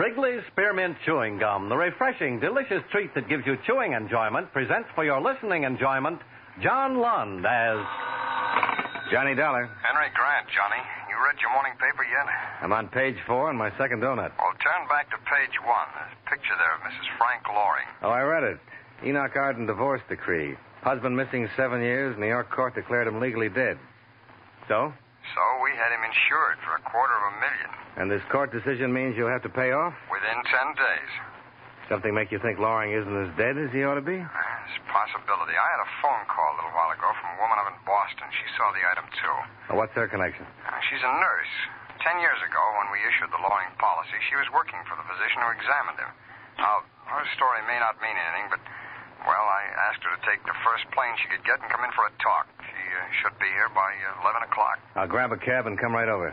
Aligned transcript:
Wrigley's 0.00 0.40
Spearmint 0.56 0.96
Chewing 1.04 1.36
Gum, 1.36 1.68
the 1.68 1.76
refreshing, 1.76 2.40
delicious 2.40 2.80
treat 2.90 3.12
that 3.12 3.28
gives 3.28 3.44
you 3.44 3.58
chewing 3.66 3.92
enjoyment, 3.92 4.50
presents 4.50 4.88
for 4.94 5.04
your 5.04 5.20
listening 5.20 5.64
enjoyment 5.64 6.18
John 6.62 6.96
Lund 7.04 7.44
as. 7.44 7.84
Johnny 9.12 9.36
Dollar. 9.36 9.68
Henry 9.84 10.08
Grant, 10.16 10.48
Johnny. 10.56 10.80
You 11.12 11.20
read 11.20 11.36
your 11.44 11.52
morning 11.52 11.76
paper 11.76 12.00
yet? 12.08 12.24
I'm 12.64 12.72
on 12.72 12.88
page 12.88 13.16
four 13.26 13.50
on 13.50 13.60
my 13.60 13.68
second 13.76 14.00
donut. 14.00 14.32
Well, 14.40 14.56
turn 14.64 14.88
back 14.88 15.12
to 15.12 15.20
page 15.28 15.60
one. 15.68 15.88
There's 15.92 16.16
a 16.16 16.30
picture 16.32 16.56
there 16.56 16.74
of 16.76 16.80
Mrs. 16.80 17.04
Frank 17.20 17.44
Loring. 17.52 17.88
Oh, 18.00 18.08
I 18.08 18.22
read 18.22 18.56
it. 18.56 18.58
Enoch 19.04 19.36
Arden 19.36 19.66
divorce 19.66 20.00
decree. 20.08 20.56
Husband 20.80 21.14
missing 21.14 21.46
seven 21.58 21.82
years. 21.82 22.16
New 22.16 22.24
York 22.24 22.48
court 22.48 22.74
declared 22.74 23.06
him 23.06 23.20
legally 23.20 23.50
dead. 23.50 23.76
So? 24.66 24.94
So 25.36 25.42
we 25.60 25.76
had 25.76 25.92
him 25.92 26.00
insured 26.08 26.56
for 26.64 26.72
a 26.80 26.82
quarter 26.88 27.12
of 27.20 27.36
a 27.36 27.40
million. 27.44 27.70
And 28.00 28.08
this 28.08 28.24
court 28.32 28.48
decision 28.48 28.88
means 28.88 29.12
you'll 29.12 29.28
have 29.28 29.44
to 29.44 29.52
pay 29.52 29.76
off? 29.76 29.92
Within 30.08 30.40
ten 30.48 30.72
days. 30.72 31.12
Something 31.92 32.16
make 32.16 32.32
you 32.32 32.40
think 32.40 32.56
Loring 32.56 32.96
isn't 32.96 33.12
as 33.12 33.28
dead 33.36 33.60
as 33.60 33.68
he 33.76 33.84
ought 33.84 34.00
to 34.00 34.06
be? 34.06 34.16
It's 34.16 34.76
a 34.80 34.86
possibility. 34.88 35.52
I 35.52 35.68
had 35.68 35.82
a 35.84 35.90
phone 36.00 36.24
call 36.24 36.48
a 36.48 36.56
little 36.64 36.72
while 36.72 36.88
ago 36.96 37.12
from 37.20 37.36
a 37.36 37.38
woman 37.44 37.60
up 37.60 37.68
in 37.68 37.76
Boston. 37.84 38.24
She 38.32 38.48
saw 38.56 38.72
the 38.72 38.80
item, 38.88 39.04
too. 39.20 39.36
Well, 39.68 39.84
what's 39.84 39.92
her 40.00 40.08
connection? 40.08 40.48
Uh, 40.64 40.80
she's 40.88 41.04
a 41.04 41.12
nurse. 41.12 41.52
Ten 42.00 42.16
years 42.24 42.40
ago, 42.40 42.62
when 42.80 42.88
we 42.88 43.04
issued 43.04 43.28
the 43.36 43.42
Loring 43.44 43.68
policy, 43.76 44.16
she 44.32 44.36
was 44.40 44.48
working 44.48 44.80
for 44.88 44.96
the 44.96 45.04
physician 45.04 45.44
who 45.44 45.52
examined 45.52 46.00
him. 46.00 46.12
Now, 46.56 46.88
her 47.04 47.24
story 47.36 47.60
may 47.68 47.76
not 47.84 48.00
mean 48.00 48.16
anything, 48.16 48.48
but, 48.48 48.64
well, 49.28 49.44
I 49.44 49.92
asked 49.92 50.00
her 50.08 50.16
to 50.16 50.22
take 50.24 50.40
the 50.48 50.56
first 50.64 50.88
plane 50.96 51.12
she 51.20 51.28
could 51.28 51.44
get 51.44 51.60
and 51.60 51.68
come 51.68 51.84
in 51.84 51.92
for 51.92 52.08
a 52.08 52.14
talk. 52.16 52.48
She 52.64 52.80
uh, 52.96 53.12
should 53.20 53.36
be 53.36 53.50
here 53.52 53.68
by 53.76 53.92
uh, 53.92 54.24
11 54.24 54.48
o'clock. 54.48 54.80
I'll 54.96 55.10
grab 55.10 55.36
a 55.36 55.40
cab 55.42 55.68
and 55.68 55.76
come 55.76 55.92
right 55.92 56.08
over. 56.08 56.32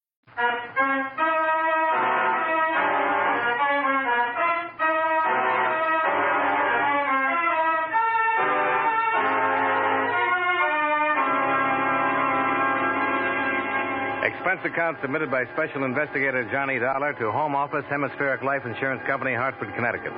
Expense 14.23 14.61
account 14.65 14.97
submitted 15.01 15.29
by 15.29 15.45
Special 15.53 15.83
Investigator 15.83 16.47
Johnny 16.51 16.79
Dollar 16.79 17.13
to 17.13 17.31
Home 17.31 17.55
Office, 17.55 17.85
Hemispheric 17.89 18.41
Life 18.41 18.65
Insurance 18.65 19.01
Company, 19.05 19.33
Hartford, 19.33 19.73
Connecticut. 19.75 20.13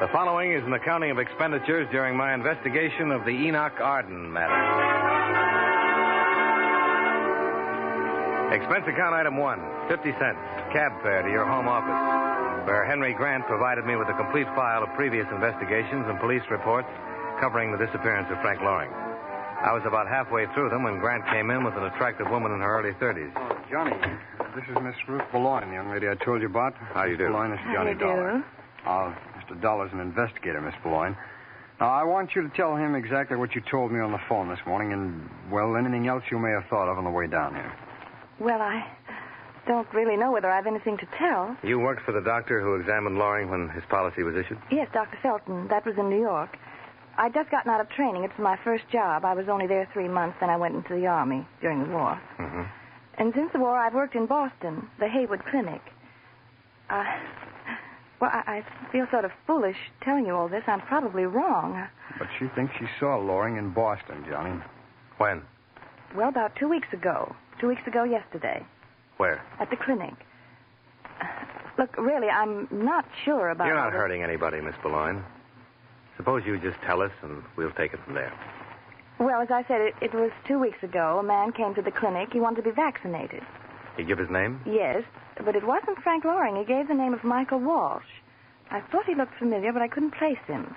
The 0.00 0.08
following 0.12 0.52
is 0.52 0.64
an 0.64 0.72
accounting 0.72 1.10
of 1.10 1.18
expenditures 1.18 1.88
during 1.90 2.16
my 2.16 2.34
investigation 2.34 3.10
of 3.10 3.24
the 3.24 3.30
Enoch 3.30 3.80
Arden 3.80 4.32
matter. 4.32 4.91
Expense 8.52 8.84
account 8.86 9.14
item 9.16 9.38
one, 9.40 9.64
50 9.88 10.12
cents, 10.20 10.36
cab 10.76 10.92
fare 11.00 11.22
to 11.22 11.30
your 11.30 11.46
home 11.48 11.66
office, 11.68 12.68
where 12.68 12.84
Henry 12.84 13.14
Grant 13.14 13.46
provided 13.46 13.86
me 13.86 13.96
with 13.96 14.08
a 14.08 14.12
complete 14.12 14.44
file 14.52 14.82
of 14.84 14.92
previous 14.92 15.24
investigations 15.32 16.04
and 16.06 16.20
police 16.20 16.44
reports 16.50 16.88
covering 17.40 17.72
the 17.72 17.80
disappearance 17.80 18.28
of 18.30 18.36
Frank 18.44 18.60
Loring. 18.60 18.92
I 18.92 19.72
was 19.72 19.82
about 19.86 20.06
halfway 20.06 20.44
through 20.52 20.68
them 20.68 20.82
when 20.82 20.98
Grant 21.00 21.24
came 21.32 21.50
in 21.50 21.64
with 21.64 21.72
an 21.80 21.84
attractive 21.84 22.28
woman 22.28 22.52
in 22.52 22.60
her 22.60 22.78
early 22.78 22.92
30s. 23.00 23.32
Oh, 23.36 23.56
Johnny, 23.70 23.96
this 24.54 24.64
is 24.68 24.76
Miss 24.82 24.96
Ruth 25.08 25.24
Boulogne, 25.32 25.68
the 25.68 25.74
young 25.74 25.88
lady 25.90 26.08
I 26.08 26.14
told 26.22 26.42
you 26.42 26.48
about. 26.48 26.74
How 26.92 27.04
you 27.04 27.16
do? 27.16 27.28
Boulogne, 27.28 27.52
this 27.52 27.60
is 27.60 27.66
How 27.72 27.74
Johnny 27.88 27.92
you 27.96 27.98
do? 27.98 28.04
Dollar. 28.04 28.44
Uh, 28.84 29.14
Mr. 29.40 29.56
Dollar's 29.62 29.92
an 29.94 30.00
investigator, 30.00 30.60
Miss 30.60 30.74
Boulogne. 30.82 31.16
Now, 31.80 31.88
I 31.88 32.04
want 32.04 32.36
you 32.36 32.42
to 32.42 32.50
tell 32.54 32.76
him 32.76 32.94
exactly 32.94 33.38
what 33.38 33.54
you 33.54 33.62
told 33.70 33.92
me 33.92 34.00
on 34.00 34.12
the 34.12 34.20
phone 34.28 34.50
this 34.50 34.60
morning 34.66 34.92
and, 34.92 35.30
well, 35.50 35.74
anything 35.76 36.06
else 36.06 36.22
you 36.30 36.38
may 36.38 36.50
have 36.50 36.66
thought 36.68 36.90
of 36.90 36.98
on 36.98 37.04
the 37.04 37.10
way 37.10 37.26
down 37.26 37.54
here. 37.54 37.72
Well, 38.38 38.60
I 38.60 38.86
don't 39.66 39.92
really 39.92 40.16
know 40.16 40.32
whether 40.32 40.50
I've 40.50 40.66
anything 40.66 40.96
to 40.98 41.06
tell. 41.18 41.56
You 41.62 41.78
worked 41.78 42.02
for 42.04 42.12
the 42.12 42.20
doctor 42.20 42.60
who 42.60 42.74
examined 42.74 43.18
Loring 43.18 43.50
when 43.50 43.68
his 43.68 43.84
policy 43.88 44.22
was 44.22 44.34
issued? 44.36 44.58
Yes, 44.70 44.88
Dr. 44.92 45.18
Felton. 45.22 45.68
That 45.68 45.86
was 45.86 45.94
in 45.98 46.08
New 46.08 46.20
York. 46.20 46.56
I'd 47.18 47.34
just 47.34 47.50
gotten 47.50 47.70
out 47.70 47.80
of 47.80 47.88
training. 47.90 48.24
It's 48.24 48.38
my 48.38 48.56
first 48.64 48.84
job. 48.90 49.24
I 49.24 49.34
was 49.34 49.48
only 49.48 49.66
there 49.66 49.88
three 49.92 50.08
months, 50.08 50.38
then 50.40 50.50
I 50.50 50.56
went 50.56 50.74
into 50.74 50.94
the 50.94 51.06
Army 51.06 51.46
during 51.60 51.84
the 51.84 51.90
war. 51.90 52.20
Mm-hmm. 52.38 52.62
And 53.18 53.32
since 53.34 53.52
the 53.52 53.58
war, 53.58 53.76
I've 53.76 53.94
worked 53.94 54.14
in 54.14 54.26
Boston, 54.26 54.88
the 54.98 55.08
Haywood 55.08 55.44
Clinic. 55.50 55.82
Uh, 56.88 57.04
well, 58.20 58.30
I, 58.32 58.64
I 58.64 58.92
feel 58.92 59.06
sort 59.10 59.24
of 59.24 59.30
foolish 59.46 59.76
telling 60.02 60.26
you 60.26 60.34
all 60.34 60.48
this. 60.48 60.62
I'm 60.66 60.80
probably 60.80 61.24
wrong. 61.24 61.86
But 62.18 62.28
she 62.38 62.46
thinks 62.54 62.74
she 62.78 62.86
saw 62.98 63.18
Loring 63.18 63.58
in 63.58 63.70
Boston, 63.70 64.24
Johnny. 64.28 64.58
When? 65.18 65.42
Well, 66.16 66.28
about 66.30 66.56
two 66.56 66.68
weeks 66.68 66.88
ago. 66.92 67.34
Two 67.62 67.68
weeks 67.68 67.86
ago 67.86 68.02
yesterday. 68.02 68.60
Where? 69.18 69.40
At 69.60 69.70
the 69.70 69.76
clinic. 69.76 70.14
Look, 71.78 71.96
really, 71.96 72.26
I'm 72.26 72.66
not 72.72 73.04
sure 73.24 73.50
about 73.50 73.68
You're 73.68 73.76
not 73.76 73.92
hurting 73.92 74.24
anybody, 74.24 74.60
Miss 74.60 74.74
Boulogne. 74.82 75.22
Suppose 76.16 76.42
you 76.44 76.58
just 76.58 76.82
tell 76.84 77.00
us 77.00 77.12
and 77.22 77.40
we'll 77.56 77.70
take 77.70 77.94
it 77.94 78.00
from 78.04 78.14
there. 78.14 78.32
Well, 79.20 79.40
as 79.40 79.52
I 79.52 79.62
said, 79.68 79.80
it, 79.80 79.94
it 80.02 80.12
was 80.12 80.32
two 80.44 80.58
weeks 80.58 80.82
ago. 80.82 81.20
A 81.20 81.22
man 81.22 81.52
came 81.52 81.72
to 81.76 81.82
the 81.82 81.92
clinic. 81.92 82.30
He 82.32 82.40
wanted 82.40 82.64
to 82.64 82.70
be 82.70 82.74
vaccinated. 82.74 83.44
He 83.96 84.02
give 84.02 84.18
his 84.18 84.28
name? 84.28 84.60
Yes, 84.66 85.04
but 85.44 85.54
it 85.54 85.64
wasn't 85.64 86.02
Frank 86.02 86.24
Loring. 86.24 86.56
He 86.56 86.64
gave 86.64 86.88
the 86.88 86.94
name 86.94 87.14
of 87.14 87.22
Michael 87.22 87.60
Walsh. 87.60 88.10
I 88.72 88.80
thought 88.90 89.06
he 89.06 89.14
looked 89.14 89.38
familiar, 89.38 89.72
but 89.72 89.82
I 89.82 89.86
couldn't 89.86 90.14
place 90.18 90.42
him. 90.48 90.74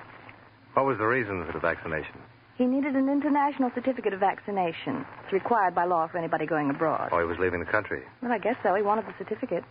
What 0.75 0.85
was 0.85 0.99
the 0.99 1.07
reason 1.07 1.43
for 1.47 1.53
the 1.53 1.59
vaccination? 1.59 2.19
He 2.57 2.65
needed 2.65 2.95
an 2.95 3.09
international 3.09 3.69
certificate 3.75 4.13
of 4.13 4.19
vaccination. 4.21 5.05
It's 5.23 5.33
required 5.33 5.75
by 5.75 5.85
law 5.85 6.07
for 6.07 6.17
anybody 6.17 6.45
going 6.45 6.69
abroad. 6.69 7.09
Oh, 7.11 7.19
he 7.19 7.25
was 7.25 7.37
leaving 7.37 7.59
the 7.59 7.65
country. 7.65 8.01
Well, 8.21 8.31
I 8.31 8.37
guess 8.37 8.55
so. 8.63 8.73
He 8.75 8.81
wanted 8.81 9.05
the 9.07 9.13
certificate. 9.17 9.63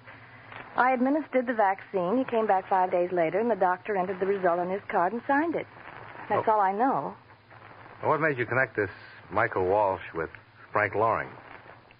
I 0.76 0.92
administered 0.92 1.46
the 1.46 1.54
vaccine. 1.54 2.18
He 2.18 2.24
came 2.24 2.46
back 2.46 2.68
five 2.68 2.90
days 2.90 3.10
later, 3.12 3.38
and 3.40 3.50
the 3.50 3.54
doctor 3.56 3.96
entered 3.96 4.20
the 4.20 4.26
result 4.26 4.58
on 4.58 4.68
his 4.68 4.82
card 4.88 5.12
and 5.12 5.22
signed 5.26 5.54
it. 5.54 5.66
That's 6.28 6.46
Oh. 6.46 6.52
all 6.52 6.60
I 6.60 6.72
know. 6.72 7.14
Well, 8.02 8.10
what 8.10 8.20
made 8.20 8.36
you 8.38 8.44
connect 8.44 8.76
this 8.76 8.90
Michael 9.30 9.64
Walsh 9.64 10.02
with 10.14 10.30
Frank 10.72 10.94
Loring? 10.94 11.28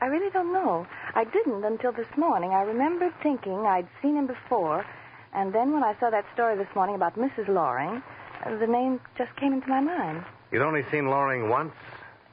I 0.02 0.06
really 0.06 0.30
don't 0.30 0.52
know. 0.52 0.86
I 1.14 1.24
didn't 1.24 1.64
until 1.64 1.92
this 1.92 2.14
morning. 2.16 2.52
I 2.52 2.62
remembered 2.62 3.14
thinking 3.22 3.64
I'd 3.64 3.86
seen 4.02 4.16
him 4.18 4.26
before, 4.26 4.84
and 5.32 5.52
then 5.54 5.72
when 5.72 5.82
I 5.82 5.94
saw 5.98 6.10
that 6.10 6.26
story 6.34 6.56
this 6.56 6.68
morning 6.74 6.94
about 6.94 7.16
Mrs. 7.16 7.48
Loring, 7.48 8.02
uh, 8.44 8.56
the 8.58 8.66
name 8.66 9.00
just 9.16 9.34
came 9.36 9.54
into 9.54 9.68
my 9.68 9.80
mind. 9.80 10.24
You'd 10.54 10.62
only 10.62 10.84
seen 10.92 11.08
Loring 11.08 11.48
once, 11.48 11.72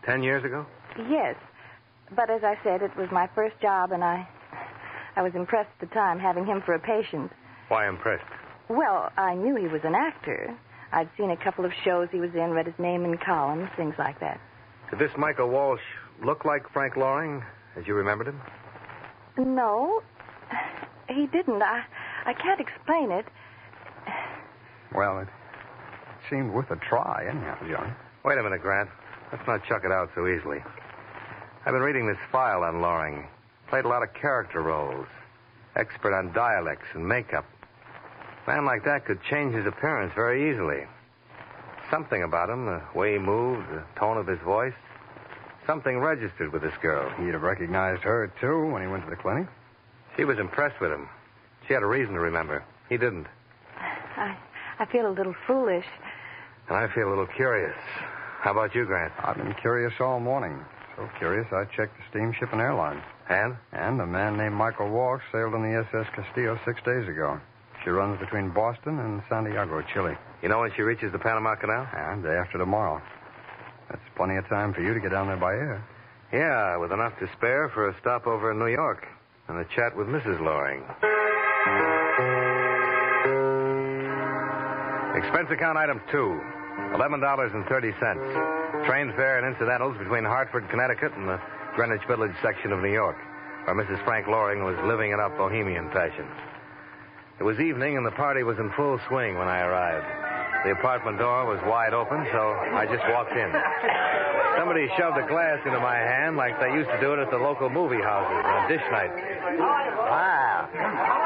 ten 0.05 0.21
years 0.21 0.43
ago? 0.43 0.63
Yes, 1.09 1.35
but 2.15 2.29
as 2.29 2.43
I 2.43 2.55
said, 2.63 2.83
it 2.83 2.95
was 2.95 3.09
my 3.11 3.27
first 3.33 3.59
job, 3.59 3.91
and 3.91 4.03
I, 4.03 4.27
I 5.15 5.23
was 5.23 5.33
impressed 5.33 5.71
at 5.81 5.89
the 5.89 5.95
time 5.95 6.19
having 6.19 6.45
him 6.45 6.61
for 6.61 6.75
a 6.75 6.79
patient. 6.79 7.31
Why 7.69 7.89
impressed? 7.89 8.23
Well, 8.69 9.11
I 9.17 9.33
knew 9.33 9.55
he 9.55 9.67
was 9.67 9.81
an 9.83 9.95
actor. 9.95 10.55
I'd 10.91 11.09
seen 11.17 11.31
a 11.31 11.35
couple 11.35 11.65
of 11.65 11.71
shows 11.83 12.09
he 12.11 12.19
was 12.19 12.29
in, 12.35 12.51
read 12.51 12.67
his 12.67 12.77
name 12.77 13.05
in 13.05 13.17
columns, 13.17 13.69
things 13.75 13.95
like 13.97 14.19
that. 14.19 14.39
Did 14.91 14.99
this 14.99 15.17
Michael 15.17 15.49
Walsh 15.49 15.81
look 16.23 16.45
like 16.45 16.71
Frank 16.71 16.97
Loring 16.97 17.43
as 17.75 17.87
you 17.87 17.95
remembered 17.95 18.27
him? 18.27 18.39
No, 19.35 20.03
he 21.09 21.25
didn't. 21.25 21.63
I, 21.63 21.81
I 22.27 22.33
can't 22.33 22.59
explain 22.61 23.09
it. 23.09 23.25
Well, 24.93 25.17
it 25.21 25.27
seemed 26.29 26.51
worth 26.51 26.69
a 26.69 26.75
try, 26.75 27.25
anyhow, 27.27 27.57
Johnny. 27.67 27.93
Wait 28.23 28.37
a 28.37 28.43
minute, 28.43 28.61
Grant. 28.61 28.89
Let's 29.31 29.47
not 29.47 29.65
chuck 29.65 29.81
it 29.83 29.91
out 29.91 30.11
so 30.13 30.27
easily. 30.27 30.59
I've 31.65 31.73
been 31.73 31.81
reading 31.81 32.05
this 32.05 32.19
file 32.31 32.63
on 32.63 32.79
Loring. 32.79 33.27
Played 33.67 33.85
a 33.85 33.87
lot 33.87 34.03
of 34.03 34.13
character 34.13 34.61
roles. 34.61 35.07
Expert 35.75 36.13
on 36.13 36.31
dialects 36.31 36.85
and 36.93 37.07
makeup. 37.07 37.45
A 38.45 38.49
man 38.49 38.65
like 38.65 38.83
that 38.85 39.05
could 39.05 39.23
change 39.23 39.55
his 39.55 39.65
appearance 39.65 40.13
very 40.13 40.51
easily. 40.51 40.85
Something 41.89 42.21
about 42.21 42.49
him, 42.49 42.67
the 42.67 42.81
way 42.93 43.13
he 43.13 43.19
moved, 43.19 43.67
the 43.69 43.83
tone 43.99 44.17
of 44.17 44.27
his 44.27 44.39
voice. 44.41 44.73
Something 45.65 45.99
registered 45.99 46.53
with 46.53 46.61
this 46.61 46.73
girl. 46.81 47.09
He'd 47.23 47.33
have 47.33 47.41
recognized 47.41 48.03
her, 48.03 48.31
too, 48.39 48.67
when 48.67 48.83
he 48.83 48.87
went 48.87 49.03
to 49.05 49.09
the 49.09 49.15
clinic. 49.15 49.47
She 50.15 50.25
was 50.25 50.37
impressed 50.37 50.79
with 50.79 50.91
him. 50.91 51.09
She 51.67 51.73
had 51.73 51.81
a 51.81 51.87
reason 51.87 52.13
to 52.13 52.19
remember. 52.19 52.63
He 52.87 52.97
didn't. 52.97 53.27
I, 53.77 54.37
I 54.79 54.85
feel 54.85 55.07
a 55.07 55.13
little 55.13 55.35
foolish. 55.47 55.85
And 56.71 56.79
I 56.79 56.87
feel 56.95 57.09
a 57.09 57.11
little 57.11 57.27
curious. 57.27 57.75
How 58.39 58.51
about 58.51 58.73
you, 58.73 58.85
Grant? 58.85 59.11
I've 59.19 59.35
been 59.35 59.53
curious 59.59 59.91
all 59.99 60.21
morning. 60.21 60.57
So 60.95 61.09
curious, 61.19 61.45
I 61.51 61.65
checked 61.75 61.97
the 61.97 62.03
steamship 62.09 62.53
and 62.53 62.61
airline. 62.61 63.03
And? 63.27 63.57
And 63.73 63.99
a 63.99 64.05
man 64.05 64.37
named 64.37 64.55
Michael 64.55 64.89
Walsh 64.89 65.21
sailed 65.33 65.53
on 65.53 65.63
the 65.63 65.85
SS 65.91 66.07
Castillo 66.15 66.57
six 66.63 66.79
days 66.85 67.09
ago. 67.09 67.41
She 67.83 67.89
runs 67.89 68.21
between 68.21 68.51
Boston 68.51 68.99
and 68.99 69.21
Santiago, 69.27 69.83
Chile. 69.93 70.15
You 70.41 70.47
know 70.47 70.61
when 70.61 70.71
she 70.73 70.81
reaches 70.81 71.11
the 71.11 71.19
Panama 71.19 71.55
Canal? 71.55 71.89
And 71.91 72.23
day 72.23 72.39
after 72.39 72.57
tomorrow. 72.57 73.01
That's 73.89 74.07
plenty 74.15 74.37
of 74.37 74.47
time 74.47 74.73
for 74.73 74.79
you 74.79 74.93
to 74.93 75.01
get 75.01 75.11
down 75.11 75.27
there 75.27 75.35
by 75.35 75.51
air. 75.51 75.83
Yeah, 76.31 76.77
with 76.77 76.93
enough 76.93 77.19
to 77.19 77.27
spare 77.35 77.69
for 77.73 77.89
a 77.89 77.99
stopover 77.99 78.53
in 78.53 78.59
New 78.59 78.71
York 78.71 79.05
and 79.49 79.59
a 79.59 79.65
chat 79.75 79.93
with 79.97 80.07
Mrs. 80.07 80.39
Loring. 80.39 80.85
Expense 85.19 85.49
account 85.51 85.77
item 85.77 85.99
two. 86.09 86.39
$11.30. 86.93 88.85
Train 88.85 89.13
fare 89.15 89.37
and 89.37 89.47
incidentals 89.47 89.97
between 89.97 90.23
Hartford, 90.23 90.69
Connecticut 90.69 91.13
and 91.15 91.27
the 91.27 91.39
Greenwich 91.75 92.01
Village 92.07 92.35
section 92.41 92.71
of 92.71 92.81
New 92.81 92.91
York, 92.91 93.17
where 93.65 93.75
Mrs. 93.75 94.03
Frank 94.03 94.27
Loring 94.27 94.63
was 94.63 94.77
living 94.85 95.11
it 95.11 95.19
up 95.19 95.37
bohemian 95.37 95.89
fashion. 95.91 96.25
It 97.39 97.43
was 97.43 97.59
evening 97.59 97.97
and 97.97 98.05
the 98.05 98.11
party 98.11 98.43
was 98.43 98.57
in 98.59 98.71
full 98.77 98.99
swing 99.07 99.37
when 99.37 99.47
I 99.47 99.61
arrived. 99.61 100.05
The 100.65 100.71
apartment 100.77 101.17
door 101.17 101.45
was 101.49 101.57
wide 101.65 101.93
open, 101.93 102.27
so 102.31 102.53
I 102.77 102.85
just 102.85 103.01
walked 103.09 103.33
in. 103.33 103.49
Somebody 104.57 104.85
shoved 104.93 105.17
a 105.17 105.25
glass 105.25 105.57
into 105.65 105.79
my 105.79 105.97
hand 105.97 106.37
like 106.37 106.59
they 106.59 106.69
used 106.73 106.89
to 106.91 106.99
do 107.01 107.13
it 107.13 107.19
at 107.19 107.31
the 107.31 107.41
local 107.41 107.69
movie 107.69 107.97
houses 107.97 108.45
on 108.45 108.69
dish 108.69 108.85
night. 108.91 109.09
Wow. 109.57 110.69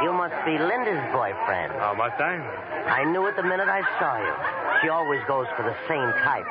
You 0.03 0.13
must 0.13 0.39
be 0.45 0.55
Linda's 0.55 1.03
boyfriend. 1.11 1.73
Oh, 1.83 1.95
must 1.99 2.15
I? 2.15 2.39
I 2.87 3.03
knew 3.11 3.25
it 3.27 3.35
the 3.35 3.43
minute 3.43 3.67
I 3.67 3.83
saw 3.99 4.15
you. 4.23 4.64
She 4.81 4.89
always 4.89 5.21
goes 5.27 5.47
for 5.55 5.63
the 5.63 5.75
same 5.87 6.11
type. 6.23 6.45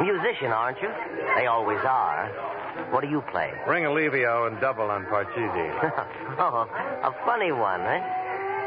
Musician, 0.00 0.52
aren't 0.52 0.80
you? 0.82 0.88
They 1.36 1.46
always 1.46 1.80
are. 1.84 2.28
What 2.90 3.02
do 3.02 3.08
you 3.08 3.22
play? 3.30 3.52
Ring 3.68 3.84
Alivio 3.84 4.48
and 4.48 4.60
double 4.60 4.90
on 4.90 5.04
Parcheesi. 5.06 5.68
oh, 6.38 6.66
a 7.02 7.12
funny 7.24 7.52
one, 7.52 7.80
eh? 7.82 8.00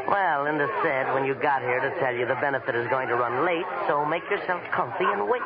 Well, 0.08 0.44
Linda 0.44 0.68
said 0.82 1.12
when 1.14 1.24
you 1.24 1.34
got 1.34 1.62
here 1.62 1.80
to 1.80 1.90
tell 1.98 2.14
you 2.14 2.26
the 2.26 2.38
benefit 2.40 2.76
is 2.76 2.86
going 2.88 3.08
to 3.08 3.16
run 3.16 3.44
late, 3.44 3.66
so 3.88 4.04
make 4.04 4.22
yourself 4.30 4.62
comfy 4.72 5.04
and 5.04 5.28
wait. 5.28 5.42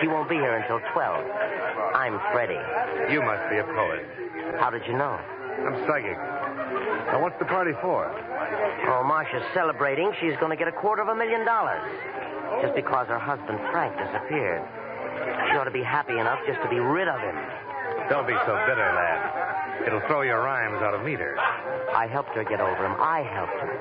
She 0.00 0.08
won't 0.08 0.28
be 0.28 0.34
here 0.34 0.56
until 0.56 0.80
12. 0.92 1.24
I'm 1.94 2.18
Freddie. 2.32 2.58
You 3.12 3.22
must 3.22 3.48
be 3.48 3.58
a 3.58 3.64
poet. 3.64 4.04
How 4.58 4.70
did 4.70 4.82
you 4.86 4.94
know? 4.94 5.18
I'm 5.66 5.86
psychic. 5.86 6.18
Now, 7.14 7.22
what's 7.22 7.38
the 7.38 7.44
party 7.44 7.72
for? 7.80 8.10
Oh, 8.90 9.04
Marcia's 9.06 9.44
celebrating. 9.54 10.12
She's 10.20 10.36
going 10.38 10.50
to 10.50 10.56
get 10.56 10.66
a 10.66 10.72
quarter 10.72 11.02
of 11.02 11.08
a 11.08 11.14
million 11.14 11.44
dollars. 11.46 11.80
Just 12.62 12.74
because 12.74 13.08
her 13.08 13.18
husband, 13.18 13.58
Frank, 13.72 13.96
disappeared. 13.96 14.62
She 15.50 15.56
ought 15.56 15.64
to 15.64 15.74
be 15.74 15.82
happy 15.82 16.18
enough 16.18 16.38
just 16.46 16.60
to 16.62 16.68
be 16.68 16.78
rid 16.78 17.08
of 17.08 17.20
him. 17.20 17.36
Don't 18.10 18.26
be 18.26 18.36
so 18.44 18.54
bitter, 18.68 18.84
lad. 18.84 19.86
It'll 19.86 20.04
throw 20.06 20.22
your 20.22 20.42
rhymes 20.42 20.82
out 20.82 20.94
of 20.94 21.02
meter. 21.04 21.38
I 21.38 22.06
helped 22.06 22.30
her 22.34 22.44
get 22.44 22.60
over 22.60 22.84
him. 22.84 22.96
I 22.98 23.22
helped 23.22 23.58
her. 23.60 23.72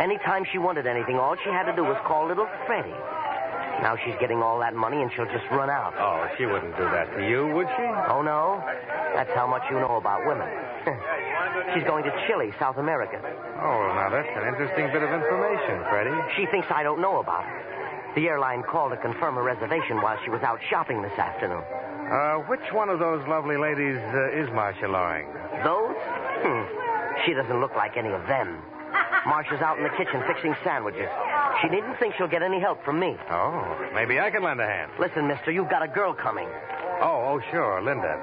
Anytime 0.00 0.44
she 0.50 0.58
wanted 0.58 0.86
anything, 0.86 1.16
all 1.16 1.36
she 1.42 1.50
had 1.50 1.64
to 1.64 1.74
do 1.74 1.82
was 1.84 1.96
call 2.06 2.26
little 2.26 2.48
Freddie. 2.66 2.94
Now 3.82 3.96
she's 4.04 4.14
getting 4.20 4.42
all 4.42 4.58
that 4.60 4.74
money 4.74 5.02
and 5.02 5.10
she'll 5.14 5.26
just 5.26 5.44
run 5.50 5.68
out. 5.70 5.94
Oh, 5.98 6.26
she 6.38 6.46
wouldn't 6.46 6.76
do 6.76 6.84
that 6.84 7.10
to 7.16 7.26
you, 7.26 7.48
would 7.54 7.66
she? 7.76 7.86
Oh, 8.08 8.22
no? 8.22 8.62
That's 9.14 9.30
how 9.34 9.46
much 9.46 9.62
you 9.70 9.76
know 9.80 9.96
about 9.96 10.24
women. 10.26 10.48
she's 11.74 11.84
going 11.84 12.04
to 12.04 12.12
Chile, 12.26 12.52
South 12.58 12.78
America. 12.78 13.18
Oh, 13.22 13.90
now 13.94 14.10
that's 14.10 14.30
an 14.38 14.46
interesting 14.46 14.86
bit 14.92 15.02
of 15.02 15.10
information, 15.10 15.82
Freddie. 15.90 16.14
She 16.36 16.46
thinks 16.46 16.68
I 16.70 16.82
don't 16.82 17.00
know 17.00 17.18
about 17.18 17.44
it. 17.44 17.73
The 18.14 18.28
airline 18.28 18.62
called 18.62 18.92
to 18.92 18.96
confirm 18.96 19.34
her 19.34 19.42
reservation 19.42 20.00
while 20.00 20.18
she 20.24 20.30
was 20.30 20.42
out 20.42 20.60
shopping 20.70 21.02
this 21.02 21.18
afternoon. 21.18 21.64
Uh, 22.10 22.46
which 22.46 22.72
one 22.72 22.88
of 22.88 22.98
those 22.98 23.26
lovely 23.26 23.56
ladies 23.56 23.96
uh, 23.96 24.30
is 24.30 24.48
Marcia 24.52 24.86
Loring? 24.86 25.26
Those? 25.64 25.96
Hmm. 26.44 26.62
She 27.26 27.34
doesn't 27.34 27.60
look 27.60 27.74
like 27.74 27.96
any 27.96 28.10
of 28.10 28.26
them. 28.26 28.62
Marcia's 29.26 29.62
out 29.62 29.78
in 29.78 29.84
the 29.84 29.90
kitchen 29.96 30.22
fixing 30.26 30.54
sandwiches. 30.62 31.08
She 31.62 31.68
needn't 31.68 31.98
think 31.98 32.14
she'll 32.16 32.28
get 32.28 32.42
any 32.42 32.60
help 32.60 32.84
from 32.84 33.00
me. 33.00 33.16
Oh, 33.30 33.88
maybe 33.94 34.20
I 34.20 34.30
can 34.30 34.42
lend 34.42 34.60
a 34.60 34.66
hand. 34.66 34.92
Listen, 35.00 35.26
mister, 35.26 35.50
you've 35.50 35.70
got 35.70 35.82
a 35.82 35.88
girl 35.88 36.12
coming. 36.12 36.48
Oh, 37.00 37.34
oh, 37.34 37.40
sure, 37.50 37.82
Linda. 37.82 38.20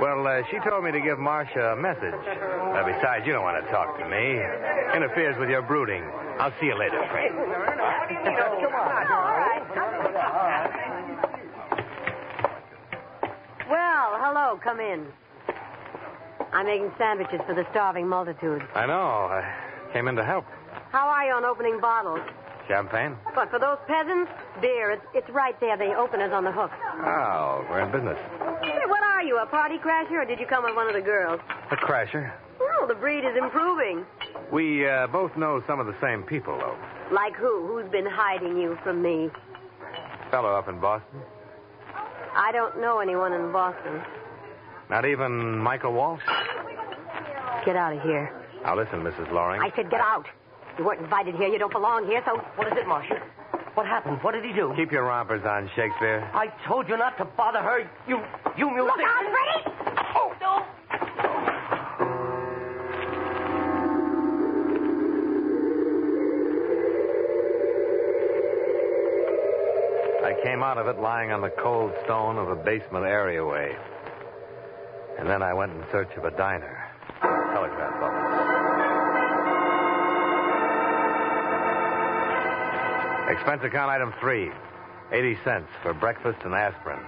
Well, 0.00 0.26
uh, 0.26 0.42
she 0.50 0.58
told 0.66 0.82
me 0.82 0.92
to 0.92 1.00
give 1.00 1.18
Marcia 1.18 1.72
a 1.72 1.76
message. 1.76 2.14
Uh, 2.14 2.82
besides, 2.86 3.26
you 3.26 3.32
don't 3.34 3.44
want 3.44 3.62
to 3.62 3.70
talk 3.70 3.98
to 3.98 4.08
me. 4.08 4.40
Interferes 4.96 5.36
with 5.38 5.50
your 5.50 5.62
brooding. 5.62 6.02
I'll 6.38 6.52
see 6.60 6.66
you 6.66 6.78
later, 6.78 7.04
Frank. 7.10 7.32
Well, 13.68 14.18
hello. 14.18 14.58
Come 14.62 14.80
in. 14.80 15.06
I'm 16.52 16.66
making 16.66 16.90
sandwiches 16.98 17.40
for 17.46 17.54
the 17.54 17.64
starving 17.70 18.08
multitude. 18.08 18.62
I 18.74 18.86
know. 18.86 19.28
I 19.30 19.54
came 19.92 20.08
in 20.08 20.16
to 20.16 20.24
help. 20.24 20.44
How 20.90 21.06
are 21.06 21.24
you 21.26 21.32
on 21.34 21.44
opening 21.44 21.80
bottles? 21.80 22.20
Champagne? 22.66 23.16
But 23.34 23.50
for 23.50 23.58
those 23.58 23.78
peasants, 23.86 24.30
beer. 24.60 24.90
It's, 24.92 25.04
it's 25.14 25.30
right 25.30 25.58
there. 25.60 25.76
The 25.76 25.94
opener's 25.94 26.32
on 26.32 26.44
the 26.44 26.52
hook. 26.52 26.70
Oh, 27.04 27.64
we're 27.68 27.80
in 27.80 27.92
business. 27.92 28.18
Hey, 28.62 28.80
what 28.86 29.02
are 29.02 29.22
you, 29.22 29.38
a 29.38 29.46
party 29.46 29.78
crasher, 29.78 30.22
or 30.22 30.24
did 30.24 30.40
you 30.40 30.46
come 30.46 30.64
with 30.64 30.74
one 30.74 30.88
of 30.88 30.94
the 30.94 31.00
girls? 31.00 31.40
A 31.70 31.76
crasher. 31.76 32.32
Oh, 32.80 32.86
the 32.86 32.94
breed 32.94 33.24
is 33.24 33.36
improving. 33.36 34.06
We 34.50 34.88
uh, 34.88 35.06
both 35.08 35.36
know 35.36 35.62
some 35.66 35.80
of 35.80 35.86
the 35.86 35.94
same 36.00 36.22
people, 36.22 36.56
though. 36.56 36.76
Like 37.12 37.34
who? 37.34 37.66
Who's 37.66 37.90
been 37.90 38.06
hiding 38.06 38.56
you 38.56 38.78
from 38.82 39.02
me? 39.02 39.28
Fellow 40.30 40.54
up 40.54 40.68
in 40.68 40.80
Boston. 40.80 41.20
I 42.34 42.52
don't 42.52 42.80
know 42.80 43.00
anyone 43.00 43.32
in 43.32 43.52
Boston. 43.52 44.00
Not 44.88 45.04
even 45.04 45.58
Michael 45.58 45.92
Walsh? 45.92 46.22
Get 47.66 47.76
out 47.76 47.96
of 47.96 48.02
here. 48.02 48.32
Now, 48.62 48.76
listen, 48.76 49.02
Mrs. 49.02 49.30
Loring. 49.30 49.60
I 49.60 49.70
said 49.76 49.90
get 49.90 50.00
out. 50.00 50.26
You 50.78 50.84
weren't 50.84 51.00
invited 51.00 51.34
here. 51.34 51.48
You 51.48 51.58
don't 51.58 51.72
belong 51.72 52.06
here, 52.06 52.22
so. 52.24 52.38
What 52.56 52.66
is 52.68 52.72
it, 52.76 52.86
Marcia? 52.86 53.20
What 53.74 53.86
happened? 53.86 54.18
What 54.22 54.32
did 54.32 54.44
he 54.44 54.52
do? 54.52 54.72
Keep 54.76 54.92
your 54.92 55.04
rompers 55.04 55.44
on, 55.44 55.70
Shakespeare. 55.76 56.28
I 56.34 56.48
told 56.66 56.88
you 56.88 56.96
not 56.96 57.18
to 57.18 57.24
bother 57.24 57.60
her. 57.60 57.88
You, 58.08 58.20
you 58.56 58.70
music. 58.70 58.96
Look 58.96 59.00
out, 59.00 59.24
Freddie! 59.30 59.79
Came 70.42 70.62
out 70.62 70.78
of 70.78 70.86
it 70.86 71.00
lying 71.00 71.32
on 71.32 71.40
the 71.40 71.50
cold 71.50 71.92
stone 72.04 72.38
of 72.38 72.48
a 72.48 72.56
basement 72.56 73.04
areaway. 73.04 73.76
And 75.18 75.28
then 75.28 75.42
I 75.42 75.52
went 75.52 75.72
in 75.72 75.84
search 75.90 76.10
of 76.16 76.24
a 76.24 76.30
diner. 76.30 76.86
Telegraph 77.20 78.02
office. 78.02 78.56
Expense 83.36 83.62
account 83.64 83.90
item 83.90 84.12
three, 84.20 84.50
80 85.12 85.38
cents 85.44 85.68
for 85.82 85.94
breakfast 85.94 86.38
and 86.44 86.54
aspirin. 86.54 87.00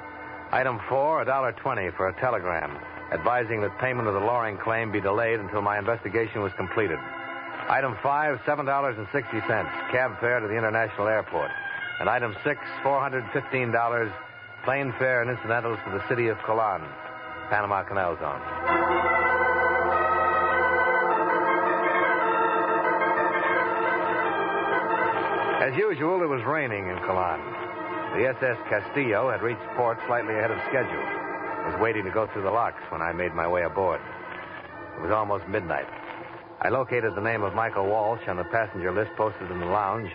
Item 0.53 0.79
four, 0.89 1.25
$1.20 1.25 1.97
for 1.97 2.09
a 2.09 2.21
telegram 2.21 2.79
advising 3.13 3.61
that 3.61 3.79
payment 3.79 4.09
of 4.09 4.15
the 4.15 4.21
Loring 4.21 4.57
claim 4.57 4.91
be 4.91 5.01
delayed 5.01 5.39
until 5.39 5.61
my 5.61 5.79
investigation 5.79 6.41
was 6.41 6.53
completed. 6.55 6.99
Item 7.69 7.97
five, 8.03 8.41
$7.60, 8.47 9.11
cab 9.91 10.19
fare 10.19 10.41
to 10.41 10.49
the 10.49 10.57
international 10.57 11.09
airport. 11.09 11.51
And 12.03 12.11
item 12.11 12.35
six, 12.43 12.59
$415, 12.83 14.13
plane 14.65 14.93
fare 14.99 15.23
and 15.23 15.31
incidentals 15.31 15.79
to 15.85 15.93
the 15.93 16.03
city 16.09 16.27
of 16.27 16.39
Colon, 16.39 16.83
Panama 17.49 17.85
Canal 17.85 18.19
Zone. 18.19 18.43
As 25.63 25.79
usual, 25.79 26.25
it 26.25 26.27
was 26.27 26.43
raining 26.43 26.89
in 26.89 26.99
Colon. 27.07 27.39
The 28.19 28.35
SS 28.35 28.59
Castillo 28.69 29.31
had 29.31 29.41
reached 29.41 29.63
port 29.77 29.97
slightly 30.09 30.35
ahead 30.35 30.51
of 30.51 30.59
schedule. 30.67 31.07
I 31.07 31.71
Was 31.71 31.81
waiting 31.81 32.03
to 32.03 32.11
go 32.11 32.27
through 32.33 32.43
the 32.43 32.51
locks 32.51 32.83
when 32.89 33.01
I 33.01 33.13
made 33.13 33.33
my 33.33 33.47
way 33.47 33.63
aboard. 33.63 34.01
It 34.97 35.03
was 35.03 35.13
almost 35.13 35.47
midnight. 35.47 35.87
I 36.63 36.69
located 36.69 37.15
the 37.15 37.23
name 37.23 37.45
of 37.45 37.55
Michael 37.55 37.87
Walsh 37.87 38.27
on 38.27 38.39
the 38.39 38.51
passenger 38.51 38.91
list 38.91 39.13
posted 39.17 39.53
in 39.53 39.61
the 39.61 39.67
lounge, 39.67 40.11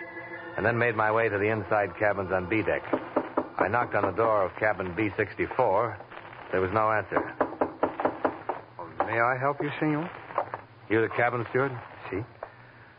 and 0.58 0.66
then 0.66 0.76
made 0.76 0.96
my 0.96 1.12
way 1.12 1.28
to 1.28 1.38
the 1.38 1.46
inside 1.46 1.96
cabins 1.96 2.32
on 2.32 2.48
B 2.48 2.62
deck. 2.62 2.82
I 3.58 3.68
knocked 3.68 3.94
on 3.94 4.02
the 4.02 4.10
door 4.10 4.42
of 4.42 4.56
cabin 4.56 4.92
B64. 4.92 5.96
There 6.50 6.60
was 6.60 6.72
no 6.72 6.90
answer. 6.90 7.32
May 9.06 9.20
I 9.20 9.38
help 9.38 9.62
you, 9.62 9.70
senor? 9.78 10.10
You're 10.90 11.02
the 11.02 11.14
cabin 11.14 11.46
steward? 11.50 11.70
See? 12.10 12.24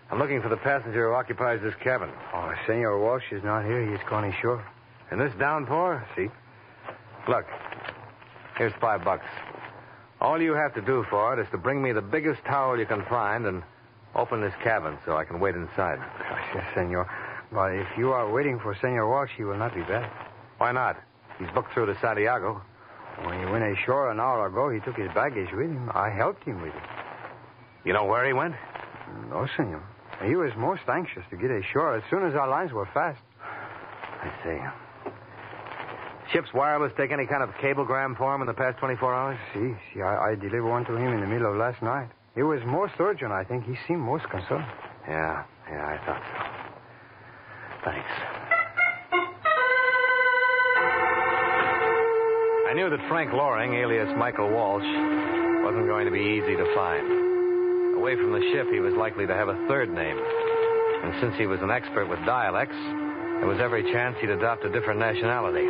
I'm 0.09 0.19
looking 0.19 0.41
for 0.41 0.47
the 0.47 0.55
passenger 0.55 1.09
who 1.09 1.13
occupies 1.13 1.59
this 1.61 1.73
cabin. 1.83 2.09
Oh, 2.33 2.53
Senor 2.65 2.97
Walsh 2.97 3.29
is 3.29 3.43
not 3.43 3.65
here. 3.65 3.91
He's 3.91 3.99
gone 4.09 4.23
ashore. 4.23 4.65
In 5.11 5.19
this 5.19 5.33
downpour? 5.37 6.07
See? 6.15 6.29
Look, 7.27 7.45
here's 8.57 8.73
five 8.79 9.03
bucks. 9.03 9.25
All 10.21 10.41
you 10.41 10.53
have 10.53 10.73
to 10.75 10.81
do 10.81 11.05
for 11.09 11.37
it 11.37 11.43
is 11.43 11.51
to 11.51 11.57
bring 11.57 11.81
me 11.81 11.91
the 11.91 12.01
biggest 12.01 12.39
towel 12.45 12.79
you 12.79 12.85
can 12.85 13.03
find 13.09 13.45
and 13.45 13.63
open 14.15 14.39
this 14.39 14.53
cabin 14.63 14.97
so 15.05 15.17
I 15.17 15.25
can 15.25 15.41
wait 15.41 15.55
inside. 15.55 15.99
Yes, 16.55 16.63
senor. 16.73 17.07
But 17.51 17.73
if 17.73 17.87
you 17.97 18.11
are 18.11 18.31
waiting 18.31 18.59
for 18.59 18.75
Senor 18.79 19.09
Walsh, 19.09 19.31
he 19.35 19.43
will 19.43 19.57
not 19.57 19.73
be 19.73 19.81
back. 19.81 20.11
Why 20.57 20.71
not? 20.71 20.97
He's 21.39 21.49
booked 21.53 21.73
through 21.73 21.87
to 21.87 21.99
Santiago. 21.99 22.61
When 23.23 23.39
he 23.39 23.45
went 23.45 23.63
ashore 23.63 24.11
an 24.11 24.19
hour 24.19 24.47
ago, 24.47 24.69
he 24.69 24.79
took 24.79 24.95
his 24.95 25.11
baggage 25.13 25.51
with 25.51 25.69
him. 25.69 25.89
I 25.93 26.09
helped 26.09 26.43
him 26.43 26.61
with 26.61 26.73
it. 26.73 26.83
You 27.85 27.93
know 27.93 28.05
where 28.05 28.25
he 28.25 28.33
went? 28.33 28.55
No, 29.29 29.47
senor. 29.57 29.83
He 30.23 30.35
was 30.35 30.51
most 30.57 30.81
anxious 30.87 31.23
to 31.29 31.37
get 31.37 31.49
ashore 31.49 31.95
as 31.95 32.03
soon 32.09 32.25
as 32.25 32.35
our 32.35 32.47
lines 32.47 32.71
were 32.71 32.87
fast. 32.93 33.21
I 33.41 34.31
see. 34.43 35.11
Ship's 36.31 36.53
wireless 36.53 36.91
take 36.95 37.11
any 37.11 37.25
kind 37.25 37.41
of 37.41 37.49
cablegram 37.55 38.15
for 38.15 38.35
him 38.35 38.41
in 38.41 38.47
the 38.47 38.53
past 38.53 38.77
24 38.77 39.13
hours? 39.13 39.37
See, 39.53 39.73
see, 39.93 40.01
I, 40.01 40.31
I 40.31 40.35
delivered 40.35 40.69
one 40.69 40.85
to 40.85 40.95
him 40.95 41.13
in 41.13 41.21
the 41.21 41.27
middle 41.27 41.49
of 41.49 41.57
last 41.57 41.81
night. 41.81 42.09
It 42.35 42.43
was 42.43 42.59
most 42.65 42.93
urgent, 42.99 43.31
I 43.31 43.43
think. 43.43 43.65
He 43.65 43.75
seemed 43.87 44.01
most 44.01 44.29
concerned. 44.29 44.65
Yeah, 45.07 45.43
yeah, 45.71 45.87
I 45.87 46.05
thought 46.05 46.21
so. 46.37 46.48
Thanks. 47.83 48.09
I 52.69 52.73
knew 52.75 52.89
that 52.89 52.99
Frank 53.09 53.33
Loring, 53.33 53.73
alias 53.73 54.09
Michael 54.17 54.49
Walsh, 54.49 54.85
wasn't 55.63 55.87
going 55.87 56.05
to 56.05 56.11
be 56.11 56.19
easy 56.19 56.55
to 56.55 56.75
find. 56.75 57.97
Away 57.97 58.15
from 58.15 58.31
the 58.31 58.41
ship, 58.53 58.67
he 58.71 58.79
was 58.79 58.93
likely 58.93 59.25
to 59.27 59.33
have 59.33 59.49
a 59.49 59.55
third 59.67 59.89
name. 59.89 60.17
And 60.17 61.13
since 61.21 61.35
he 61.37 61.47
was 61.47 61.59
an 61.61 61.71
expert 61.71 62.07
with 62.07 62.19
dialects, 62.25 62.75
there 62.75 63.47
was 63.47 63.59
every 63.59 63.83
chance 63.91 64.17
he'd 64.21 64.29
adopt 64.29 64.65
a 64.65 64.69
different 64.69 64.99
nationality. 64.99 65.67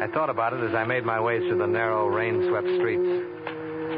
I 0.00 0.08
thought 0.12 0.30
about 0.30 0.52
it 0.52 0.62
as 0.62 0.74
I 0.74 0.84
made 0.84 1.04
my 1.04 1.20
way 1.20 1.40
through 1.40 1.58
the 1.58 1.66
narrow, 1.66 2.06
rain 2.06 2.46
swept 2.48 2.68
streets. 2.76 3.26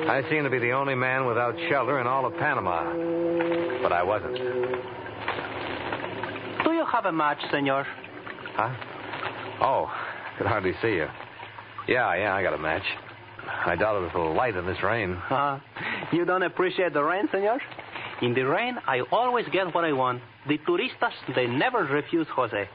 I 0.09 0.23
seemed 0.31 0.45
to 0.45 0.51
be 0.51 0.61
the 0.61 0.73
only 0.73 0.95
man 0.95 1.27
without 1.27 1.55
shelter 1.69 2.01
in 2.01 2.07
all 2.07 2.25
of 2.25 2.33
Panama. 2.35 2.85
But 3.83 3.93
I 3.93 4.03
wasn't. 4.03 4.58
Have 6.99 7.07
a 7.07 7.12
match, 7.12 7.38
senor? 7.52 7.87
Huh? 8.57 8.75
Oh, 9.61 9.88
could 10.37 10.49
hardly 10.49 10.73
see 10.83 10.95
you. 10.95 11.07
Yeah, 11.87 12.12
yeah, 12.17 12.35
I 12.35 12.43
got 12.43 12.55
a 12.55 12.59
match. 12.59 12.83
I 13.47 13.76
doubt 13.76 14.02
if 14.02 14.12
it 14.12 14.19
was 14.19 14.35
a 14.35 14.37
light 14.37 14.57
in 14.57 14.67
this 14.67 14.83
rain. 14.83 15.12
Uh, 15.31 15.61
you 16.12 16.25
don't 16.25 16.43
appreciate 16.43 16.95
the 16.95 17.05
rain, 17.05 17.28
senor? 17.31 17.61
In 18.21 18.35
the 18.35 18.43
rain, 18.43 18.78
I 18.85 19.02
always 19.12 19.47
get 19.52 19.73
what 19.73 19.85
I 19.85 19.93
want. 19.93 20.21
The 20.49 20.59
turistas, 20.59 21.12
they 21.37 21.47
never 21.47 21.85
refuse 21.85 22.26
Jose. 22.35 22.69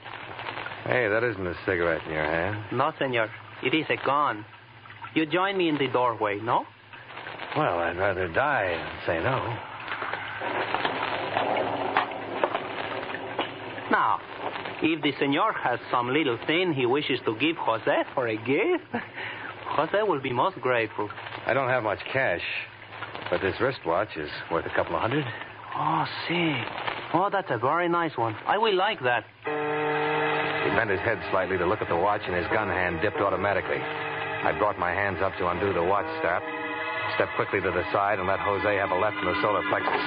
Hey, 0.85 1.09
that 1.09 1.21
isn't 1.25 1.45
a 1.45 1.55
cigarette 1.65 2.05
in 2.07 2.13
your 2.13 2.23
hand. 2.23 2.63
No, 2.71 2.93
senor. 2.97 3.27
It 3.61 3.73
is 3.73 3.85
a 3.89 3.97
gun. 4.05 4.45
You 5.15 5.25
join 5.25 5.57
me 5.57 5.67
in 5.67 5.77
the 5.77 5.89
doorway, 5.89 6.39
no? 6.39 6.63
Well, 7.57 7.77
I'd 7.79 7.97
rather 7.97 8.29
die 8.29 8.69
than 8.69 9.05
say 9.05 9.21
no. 9.21 9.53
Now, 13.93 14.19
if 14.81 15.03
the 15.03 15.11
senor 15.19 15.53
has 15.53 15.77
some 15.91 16.09
little 16.09 16.39
thing 16.47 16.73
he 16.73 16.87
wishes 16.87 17.19
to 17.25 17.37
give 17.37 17.55
Jose 17.57 18.03
for 18.15 18.27
a 18.27 18.35
gift, 18.37 18.89
Jose 19.77 20.01
will 20.01 20.19
be 20.19 20.33
most 20.33 20.59
grateful. 20.61 21.11
I 21.45 21.53
don't 21.53 21.69
have 21.69 21.83
much 21.83 21.99
cash, 22.11 22.41
but 23.29 23.39
this 23.41 23.53
wristwatch 23.61 24.17
is 24.17 24.31
worth 24.49 24.65
a 24.65 24.73
couple 24.75 24.95
of 24.95 25.01
hundred. 25.01 25.23
Oh, 25.77 26.05
see. 26.27 26.57
Oh, 27.13 27.29
that's 27.31 27.51
a 27.51 27.59
very 27.59 27.87
nice 27.87 28.17
one. 28.17 28.35
I 28.47 28.57
will 28.57 28.73
like 28.73 28.97
that. 29.03 29.25
He 29.45 30.69
bent 30.73 30.89
his 30.89 30.99
head 31.01 31.21
slightly 31.29 31.59
to 31.59 31.65
look 31.67 31.83
at 31.83 31.87
the 31.87 31.95
watch, 31.95 32.21
and 32.25 32.33
his 32.35 32.47
gun 32.47 32.69
hand 32.69 32.97
dipped 33.03 33.21
automatically. 33.21 33.77
I 33.77 34.57
brought 34.57 34.79
my 34.79 34.89
hands 34.89 35.19
up 35.21 35.37
to 35.37 35.49
undo 35.49 35.71
the 35.71 35.83
watch 35.83 36.09
strap, 36.17 36.41
stepped 37.13 37.35
quickly 37.35 37.61
to 37.61 37.69
the 37.69 37.83
side, 37.93 38.17
and 38.17 38.27
let 38.27 38.39
Jose 38.39 38.75
have 38.75 38.89
a 38.89 38.97
left 38.97 39.17
in 39.17 39.25
the 39.25 39.39
solar 39.43 39.61
plexus. 39.69 40.01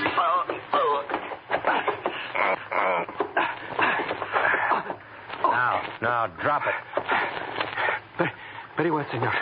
Now, 6.02 6.26
drop 6.42 6.62
it. 6.66 7.02
Very, 8.18 8.30
very 8.76 8.90
well, 8.90 9.06
senor. 9.10 9.32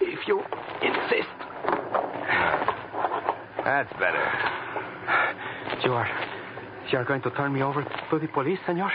If 0.00 0.26
you 0.26 0.40
insist. 0.82 1.28
Ah, 2.30 3.62
that's 3.64 3.92
better. 3.94 4.24
You 5.84 5.92
are. 5.92 6.08
You 6.90 6.98
are 6.98 7.04
going 7.04 7.22
to 7.22 7.30
turn 7.30 7.52
me 7.52 7.62
over 7.62 7.84
to 7.84 8.18
the 8.18 8.26
police, 8.28 8.58
senor? 8.66 8.90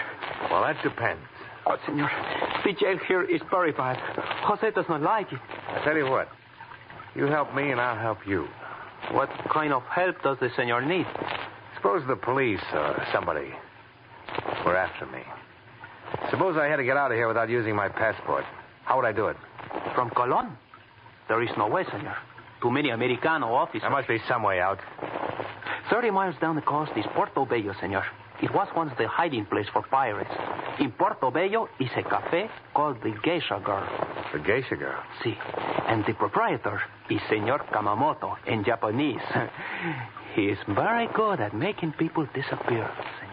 Well, 0.49 0.63
that 0.63 0.81
depends. 0.83 1.21
Oh, 1.65 1.77
senor. 1.85 2.09
The 2.65 2.73
jail 2.73 2.97
here 3.07 3.23
is 3.23 3.41
very 3.49 3.71
bad. 3.71 3.97
Jose 4.43 4.71
does 4.71 4.85
not 4.89 5.01
like 5.01 5.31
it. 5.31 5.39
I 5.69 5.83
tell 5.85 5.95
you 5.95 6.09
what. 6.09 6.27
You 7.15 7.25
help 7.25 7.53
me, 7.53 7.71
and 7.71 7.79
I'll 7.79 7.97
help 7.97 8.25
you. 8.27 8.47
What 9.11 9.29
kind 9.53 9.73
of 9.73 9.83
help 9.83 10.21
does 10.23 10.37
the 10.39 10.49
senor 10.55 10.81
need? 10.81 11.05
Suppose 11.75 12.03
the 12.07 12.15
police 12.15 12.63
or 12.73 13.05
somebody 13.13 13.53
were 14.65 14.75
after 14.75 15.05
me. 15.05 15.21
Suppose 16.33 16.57
I 16.57 16.65
had 16.65 16.77
to 16.77 16.83
get 16.83 16.97
out 16.97 17.11
of 17.11 17.15
here 17.15 17.27
without 17.27 17.47
using 17.47 17.75
my 17.75 17.89
passport. 17.89 18.43
How 18.85 18.95
would 18.95 19.05
I 19.05 19.11
do 19.11 19.27
it? 19.27 19.37
From 19.93 20.09
Colon? 20.09 20.57
There 21.27 21.43
is 21.43 21.51
no 21.59 21.67
way, 21.67 21.83
senor. 21.91 22.17
Too 22.59 22.71
many 22.71 22.89
Americano 22.89 23.53
officers. 23.53 23.83
There 23.83 23.91
must 23.91 24.07
be 24.07 24.17
some 24.27 24.41
way 24.41 24.59
out. 24.59 24.79
Thirty 25.91 26.09
miles 26.09 26.33
down 26.41 26.55
the 26.55 26.63
coast 26.63 26.91
is 26.97 27.05
Porto 27.13 27.45
Bello, 27.45 27.75
senor. 27.79 28.03
It 28.41 28.51
was 28.51 28.67
once 28.75 28.91
the 28.97 29.07
hiding 29.07 29.45
place 29.45 29.67
for 29.71 29.83
pirates. 29.83 30.31
In 30.79 30.91
Porto 30.93 31.29
Bello 31.29 31.69
is 31.79 31.91
a 31.95 32.01
cafe 32.01 32.49
called 32.73 32.97
the 33.03 33.13
Geisha 33.23 33.61
Girl. 33.63 33.87
The 34.33 34.39
geisha 34.39 34.75
girl. 34.75 35.03
See, 35.23 35.37
and 35.87 36.03
the 36.05 36.13
proprietor 36.13 36.81
is 37.11 37.21
Senor 37.29 37.59
Kamamoto 37.71 38.35
in 38.47 38.63
Japanese. 38.63 39.21
he 40.35 40.45
is 40.47 40.57
very 40.67 41.07
good 41.13 41.39
at 41.39 41.53
making 41.53 41.93
people 41.99 42.27
disappear, 42.33 42.89
senor. 43.19 43.32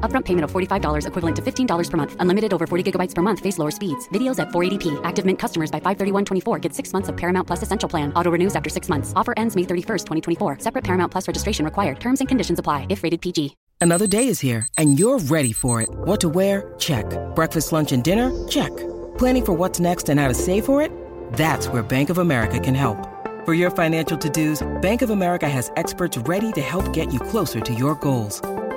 Upfront 0.00 0.24
payment 0.24 0.44
of 0.44 0.50
$45 0.50 1.06
equivalent 1.06 1.36
to 1.36 1.42
$15 1.42 1.90
per 1.90 1.96
month. 1.98 2.16
Unlimited 2.20 2.54
over 2.54 2.66
40 2.66 2.90
gigabytes 2.90 3.14
per 3.14 3.20
month. 3.20 3.40
Face 3.40 3.58
lower 3.58 3.70
speeds. 3.70 4.08
Videos 4.14 4.38
at 4.38 4.48
480p. 4.48 4.98
Active 5.04 5.26
Mint 5.26 5.38
customers 5.38 5.70
by 5.70 5.78
531.24 5.80 6.58
get 6.62 6.72
six 6.72 6.94
months 6.94 7.10
of 7.10 7.18
Paramount 7.18 7.46
Plus 7.46 7.62
Essential 7.62 7.90
Plan. 7.90 8.10
Auto 8.14 8.30
renews 8.30 8.56
after 8.56 8.70
six 8.70 8.88
months. 8.88 9.12
Offer 9.14 9.34
ends 9.36 9.54
May 9.56 9.64
31st, 9.64 10.06
2024. 10.06 10.60
Separate 10.60 10.84
Paramount 10.84 11.12
Plus 11.12 11.28
registration 11.28 11.66
required. 11.66 12.00
Terms 12.00 12.20
and 12.20 12.28
conditions 12.30 12.58
apply 12.58 12.86
if 12.88 13.02
rated 13.02 13.20
PG. 13.20 13.56
Another 13.80 14.06
day 14.06 14.26
is 14.26 14.40
here 14.40 14.66
and 14.78 14.98
you're 14.98 15.18
ready 15.18 15.52
for 15.52 15.82
it. 15.82 15.90
What 15.90 16.20
to 16.22 16.30
wear? 16.30 16.72
Check. 16.78 17.04
Breakfast, 17.34 17.72
lunch, 17.72 17.92
and 17.92 18.02
dinner? 18.02 18.32
Check. 18.48 18.74
Planning 19.18 19.44
for 19.44 19.52
what's 19.52 19.78
next 19.78 20.08
and 20.08 20.18
how 20.18 20.28
to 20.28 20.34
save 20.34 20.64
for 20.64 20.80
it? 20.80 20.90
That's 21.34 21.68
where 21.68 21.82
Bank 21.82 22.10
of 22.10 22.18
America 22.18 22.58
can 22.58 22.74
help. 22.74 22.96
For 23.44 23.54
your 23.54 23.70
financial 23.70 24.16
to-dos, 24.18 24.66
Bank 24.80 25.02
of 25.02 25.10
America 25.10 25.48
has 25.48 25.70
experts 25.76 26.16
ready 26.18 26.50
to 26.52 26.60
help 26.60 26.92
get 26.92 27.12
you 27.12 27.20
closer 27.20 27.60
to 27.60 27.74
your 27.74 27.94
goals. 27.96 28.42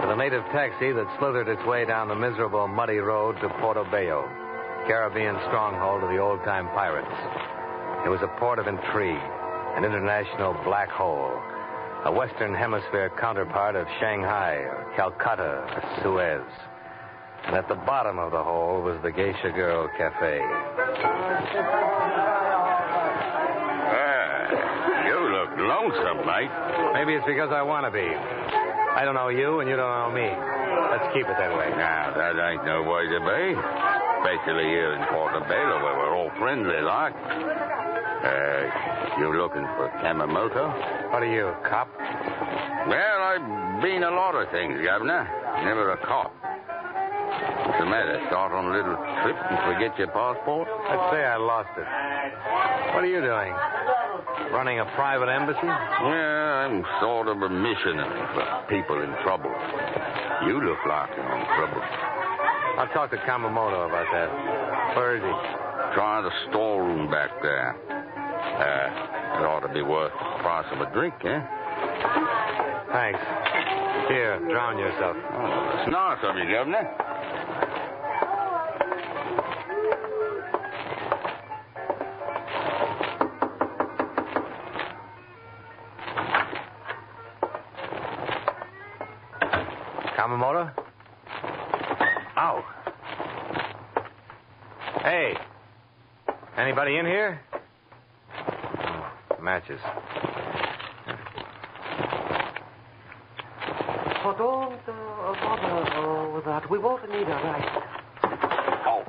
For 0.00 0.06
the 0.06 0.14
native 0.14 0.44
taxi 0.52 0.92
that 0.92 1.06
slithered 1.18 1.48
its 1.48 1.64
way 1.64 1.84
down 1.84 2.08
the 2.08 2.14
miserable, 2.14 2.68
muddy 2.68 2.98
road 2.98 3.36
to 3.40 3.48
Porto 3.60 3.84
Bello, 3.90 4.28
Caribbean 4.86 5.36
stronghold 5.48 6.04
of 6.04 6.10
the 6.10 6.18
old 6.18 6.42
time 6.44 6.66
pirates. 6.68 7.10
It 8.06 8.08
was 8.08 8.22
a 8.22 8.28
port 8.38 8.58
of 8.60 8.68
intrigue, 8.68 9.20
an 9.76 9.84
international 9.84 10.54
black 10.64 10.88
hole, 10.88 11.34
a 12.04 12.12
Western 12.12 12.54
Hemisphere 12.54 13.10
counterpart 13.18 13.74
of 13.74 13.88
Shanghai 13.98 14.54
or 14.54 14.92
Calcutta 14.94 15.66
or 15.66 15.82
Suez. 16.02 16.46
And 17.46 17.56
at 17.56 17.66
the 17.66 17.74
bottom 17.74 18.18
of 18.18 18.30
the 18.30 18.42
hole 18.42 18.80
was 18.80 18.98
the 19.02 19.10
Geisha 19.10 19.50
Girl 19.50 19.88
Cafe. 19.98 20.40
Ah, 23.90 25.06
you 25.06 25.18
look 25.32 25.50
lonesome, 25.58 26.24
mate. 26.24 26.50
Maybe 26.94 27.14
it's 27.14 27.26
because 27.26 27.50
I 27.52 27.62
want 27.62 27.84
to 27.86 27.90
be. 27.90 28.57
I 28.98 29.04
don't 29.04 29.14
know 29.14 29.28
you, 29.28 29.60
and 29.60 29.70
you 29.70 29.76
don't 29.78 29.86
know 29.86 30.10
me. 30.10 30.26
Let's 30.26 31.06
keep 31.14 31.22
it 31.22 31.38
that 31.38 31.54
way. 31.54 31.70
Now, 31.78 32.10
that 32.18 32.34
ain't 32.34 32.66
no 32.66 32.82
way 32.82 33.06
to 33.06 33.22
be. 33.22 33.54
Especially 33.54 34.74
here 34.74 34.90
in 34.98 35.06
Portobello, 35.06 35.78
where 35.86 35.94
we're 36.02 36.16
all 36.18 36.34
friendly 36.34 36.82
like. 36.82 37.14
Uh, 37.14 38.66
you 39.22 39.30
looking 39.38 39.62
for 39.78 39.86
Kamamoto? 40.02 41.14
What 41.14 41.22
are 41.22 41.30
you, 41.30 41.46
a 41.46 41.54
cop? 41.62 41.86
Well, 42.90 43.18
I've 43.22 43.80
been 43.80 44.02
a 44.02 44.10
lot 44.10 44.34
of 44.34 44.50
things, 44.50 44.82
Governor. 44.82 45.30
Never 45.62 45.92
a 45.92 45.98
cop. 46.02 46.34
What's 46.42 47.78
the 47.78 47.86
matter? 47.86 48.18
Start 48.26 48.50
on 48.50 48.66
a 48.66 48.72
little 48.74 48.98
trip 49.22 49.38
and 49.38 49.58
forget 49.62 49.96
your 49.96 50.10
passport? 50.10 50.66
I'd 50.66 51.10
say 51.14 51.22
I 51.22 51.36
lost 51.36 51.70
it. 51.78 51.86
What 52.98 53.04
are 53.04 53.06
you 53.06 53.22
doing? 53.22 53.54
Running 54.52 54.80
a 54.80 54.84
private 54.96 55.28
embassy? 55.28 55.66
Yeah, 55.66 56.64
I'm 56.64 56.84
sort 57.00 57.28
of 57.28 57.42
a 57.42 57.48
missionary 57.48 58.22
for 58.34 58.44
people 58.68 59.02
in 59.02 59.10
trouble. 59.22 59.52
You 60.46 60.62
look 60.62 60.78
like 60.88 61.10
you're 61.16 61.36
in 61.36 61.46
trouble. 61.56 61.82
I'll 62.78 62.88
talk 62.94 63.10
to 63.10 63.18
Kamamoto 63.18 63.86
about 63.88 64.06
that. 64.12 64.96
Where 64.96 65.16
is 65.16 65.22
he? 65.22 65.34
Try 65.94 66.22
the 66.22 66.30
storeroom 66.50 67.10
back 67.10 67.30
there. 67.42 67.74
Uh, 67.74 69.40
it 69.40 69.44
ought 69.44 69.66
to 69.66 69.72
be 69.72 69.82
worth 69.82 70.12
the 70.12 70.42
price 70.42 70.66
of 70.72 70.80
a 70.80 70.90
drink, 70.92 71.14
eh? 71.24 71.40
Thanks. 72.92 73.20
Here, 74.08 74.38
drown 74.48 74.78
yourself. 74.78 75.16
Oh, 75.16 75.80
it's 75.82 75.90
nice 75.92 76.18
of 76.22 76.36
you, 76.36 76.50
Governor. 76.50 76.88
Kamamoto? 90.28 90.70
Ow. 92.36 92.64
Hey. 95.00 95.34
Anybody 96.58 96.98
in 96.98 97.06
here? 97.06 97.40
Oh, 98.36 99.10
matches. 99.40 99.80
Oh, 104.22 104.34
don't 104.36 104.74
uh, 104.86 105.32
bother 105.40 105.96
uh, 105.96 106.34
with 106.34 106.44
that. 106.44 106.68
We 106.68 106.78
won't 106.78 107.08
need 107.08 107.26
a 107.26 107.40
light. 107.48 107.82
Oh. 108.84 109.04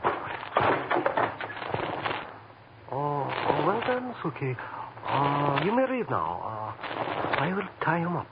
Oh, 2.93 3.33
oh 3.49 3.65
well 3.67 3.81
done, 3.81 4.15
Suki. 4.23 4.55
Uh, 5.05 5.65
you 5.65 5.75
may 5.75 5.85
leave 5.85 6.09
now. 6.09 6.39
Uh, 6.45 7.41
I 7.41 7.53
will 7.53 7.67
tie 7.81 7.99
him 7.99 8.15
up. 8.15 8.27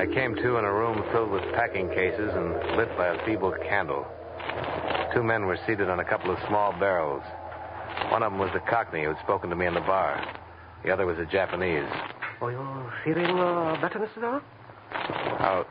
I 0.00 0.06
came 0.06 0.34
to 0.34 0.56
in 0.56 0.64
a 0.64 0.72
room 0.72 1.04
filled 1.12 1.30
with 1.30 1.42
packing 1.52 1.90
cases 1.90 2.30
and 2.32 2.54
lit 2.78 2.88
by 2.96 3.08
a 3.08 3.26
feeble 3.26 3.52
candle. 3.68 4.06
Two 5.12 5.22
men 5.22 5.44
were 5.44 5.58
seated 5.66 5.90
on 5.90 6.00
a 6.00 6.04
couple 6.04 6.30
of 6.30 6.38
small 6.48 6.72
barrels. 6.72 7.22
One 8.10 8.22
of 8.22 8.32
them 8.32 8.40
was 8.40 8.48
the 8.54 8.60
Cockney 8.60 9.02
who 9.02 9.08
had 9.08 9.22
spoken 9.22 9.50
to 9.50 9.56
me 9.56 9.66
in 9.66 9.74
the 9.74 9.80
bar. 9.80 10.24
The 10.84 10.90
other 10.90 11.04
was 11.04 11.18
a 11.18 11.26
Japanese. 11.26 11.84
Are 12.40 12.50
you 12.50 12.90
feeling 13.04 13.38
uh, 13.38 13.76
better, 13.82 13.98
Mr. 13.98 14.22
Dara? 14.22 14.42
How. 14.90 15.66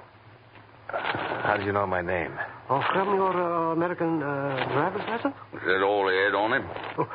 How 0.89 1.55
did 1.57 1.65
you 1.65 1.71
know 1.71 1.87
my 1.87 2.03
name? 2.03 2.31
Oh, 2.69 2.83
from 2.93 3.15
your 3.15 3.33
uh, 3.33 3.73
American 3.73 4.21
uh, 4.21 4.63
driver's 4.71 5.09
license? 5.09 5.33
Is 5.53 5.61
that 5.65 5.81
all 5.81 6.07
he 6.07 6.15
had 6.15 6.35
on 6.35 6.53
him? 6.53 6.69
Oh, 6.99 7.09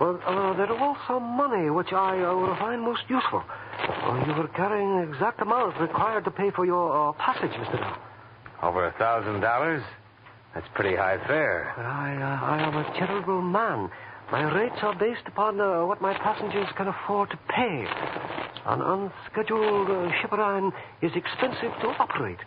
well, 0.00 0.20
uh, 0.24 0.56
there 0.56 0.68
was 0.68 0.96
some 1.06 1.24
money 1.24 1.68
which 1.68 1.92
I 1.92 2.22
uh, 2.22 2.34
will 2.34 2.56
find 2.56 2.80
most 2.80 3.02
useful. 3.10 3.44
Uh, 3.78 4.24
you 4.26 4.34
were 4.34 4.48
carrying 4.48 4.96
the 4.96 5.12
exact 5.12 5.40
amount 5.40 5.78
required 5.80 6.24
to 6.24 6.30
pay 6.30 6.50
for 6.50 6.64
your 6.64 7.10
uh, 7.10 7.12
passage, 7.12 7.50
Mr. 7.52 7.78
Dara. 7.78 7.98
Over 8.62 8.86
a 8.86 8.92
thousand 8.98 9.40
dollars? 9.40 9.82
That's 10.54 10.66
pretty 10.74 10.96
high 10.96 11.18
fare. 11.26 11.72
I, 11.76 12.16
uh, 12.16 12.46
I 12.46 12.62
am 12.66 12.76
a 12.76 12.98
terrible 12.98 13.40
man. 13.40 13.90
My 14.32 14.42
rates 14.54 14.76
are 14.82 14.94
based 14.98 15.26
upon 15.26 15.60
uh, 15.60 15.86
what 15.86 16.00
my 16.02 16.12
passengers 16.18 16.66
can 16.76 16.88
afford 16.88 17.30
to 17.30 17.38
pay. 17.48 17.86
An 18.66 18.82
unscheduled 18.82 19.88
uh, 19.88 20.10
ship 20.20 20.32
line 20.32 20.72
is 21.00 21.12
expensive 21.14 21.72
to 21.80 21.88
operate. 21.98 22.38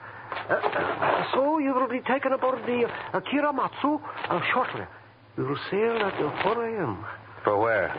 Uh, 0.50 0.54
uh, 0.54 1.24
so 1.34 1.58
you 1.60 1.74
will 1.74 1.88
be 1.88 2.02
taken 2.02 2.34
aboard 2.34 2.60
the 2.66 2.84
uh, 3.14 3.20
Kiramatsu 3.22 4.02
uh, 4.30 4.42
shortly. 4.54 4.84
You 5.38 5.46
will 5.46 5.58
sail 5.72 5.98
at 6.06 6.14
uh, 6.22 6.44
4 6.44 6.66
a.m. 6.68 7.06
For 7.44 7.58
where? 7.58 7.90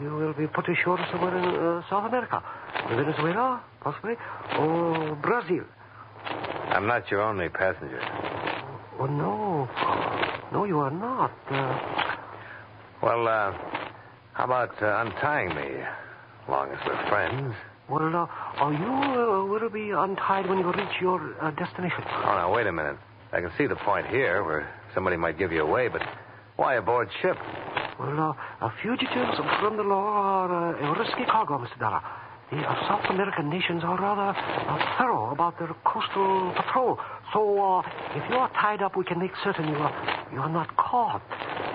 You 0.00 0.10
will 0.16 0.32
be 0.32 0.46
put 0.46 0.68
ashore 0.68 0.98
somewhere 1.10 1.36
in 1.36 1.44
uh, 1.44 1.82
South 1.90 2.06
America. 2.08 2.42
Venezuela, 2.88 3.62
possibly, 3.80 4.14
or 4.58 5.16
Brazil. 5.16 5.64
I'm 6.70 6.86
not 6.86 7.10
your 7.10 7.20
only 7.22 7.48
passenger. 7.48 8.00
Oh, 8.98 9.06
no. 9.06 9.68
No, 10.52 10.64
you 10.64 10.78
are 10.78 10.90
not. 10.90 11.32
Uh, 11.50 11.78
Well, 13.02 13.26
uh, 13.26 13.52
how 14.34 14.44
about 14.44 14.80
uh, 14.82 15.04
untying 15.04 15.48
me? 15.54 15.80
As 15.82 16.48
long 16.48 16.70
as 16.70 16.78
we're 16.86 17.08
friends. 17.08 17.54
well, 17.88 18.14
uh, 18.14 18.26
are 18.62 18.72
you 18.72 18.92
uh, 18.92 19.44
will 19.46 19.68
be 19.70 19.90
untied 19.90 20.48
when 20.48 20.58
you 20.58 20.72
reach 20.72 21.00
your 21.00 21.34
uh, 21.40 21.50
destination? 21.52 22.02
Oh, 22.06 22.34
now, 22.34 22.54
wait 22.54 22.66
a 22.66 22.72
minute. 22.72 22.96
I 23.32 23.40
can 23.40 23.50
see 23.58 23.66
the 23.66 23.76
point 23.76 24.06
here 24.06 24.44
where 24.44 24.68
somebody 24.94 25.16
might 25.16 25.38
give 25.38 25.52
you 25.52 25.62
away, 25.62 25.88
but 25.88 26.02
why 26.56 26.74
aboard 26.76 27.08
ship? 27.22 27.36
Well, 27.98 28.34
uh, 28.60 28.64
uh, 28.64 28.70
fugitives 28.82 29.36
from 29.60 29.76
the 29.76 29.82
law 29.82 30.06
are 30.48 30.74
uh, 30.74 30.94
a 30.94 30.98
risky 30.98 31.24
cargo, 31.24 31.58
Mr. 31.58 31.78
Dara. 31.78 32.02
The 32.50 32.58
uh, 32.58 32.88
South 32.88 33.04
American 33.10 33.48
nations 33.48 33.82
are 33.84 33.98
rather 33.98 34.38
uh, 34.38 34.98
thorough 34.98 35.30
about 35.30 35.58
their 35.58 35.74
coastal 35.84 36.52
patrol. 36.56 36.98
So, 37.32 37.58
uh, 37.58 37.82
if 38.14 38.28
you 38.28 38.36
are 38.36 38.50
tied 38.52 38.82
up, 38.82 38.96
we 38.96 39.04
can 39.04 39.18
make 39.18 39.32
certain 39.42 39.68
you 39.68 39.76
are, 39.76 40.28
you 40.32 40.38
are 40.38 40.50
not 40.50 40.76
caught. 40.76 41.22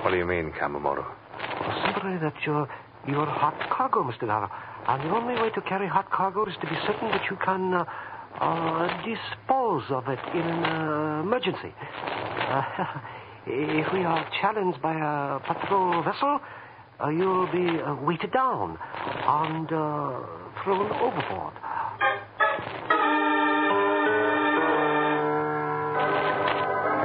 What 0.04 0.12
do 0.12 0.18
you 0.18 0.26
mean, 0.26 0.52
Kamamoto? 0.52 1.06
Simply 1.86 2.18
that 2.18 2.34
you're, 2.46 2.68
you're 3.08 3.26
hot 3.26 3.58
cargo, 3.72 4.04
Mr. 4.04 4.28
Dara. 4.28 4.52
And 4.88 5.02
the 5.10 5.16
only 5.16 5.36
way 5.42 5.50
to 5.52 5.62
carry 5.62 5.88
hot 5.88 6.12
cargo 6.12 6.46
is 6.46 6.56
to 6.62 6.68
be 6.68 6.76
certain 6.86 7.10
that 7.10 7.26
you 7.30 7.38
can 7.44 7.74
uh, 7.74 7.86
uh, 8.40 8.88
dispose 9.04 9.84
of 9.90 10.08
it 10.08 10.20
in 10.34 10.42
an 10.42 10.64
uh, 10.64 11.22
emergency. 11.22 11.74
If 13.50 13.94
we 13.94 14.04
are 14.04 14.28
challenged 14.42 14.82
by 14.82 14.92
a 14.92 15.40
patrol 15.40 16.04
vessel, 16.04 16.42
uh, 17.02 17.08
you'll 17.08 17.48
be 17.48 17.80
uh, 17.80 17.96
weighted 17.96 18.34
down 18.34 18.78
and 18.82 19.72
uh, 19.72 20.20
thrown 20.64 20.92
overboard. 20.92 21.54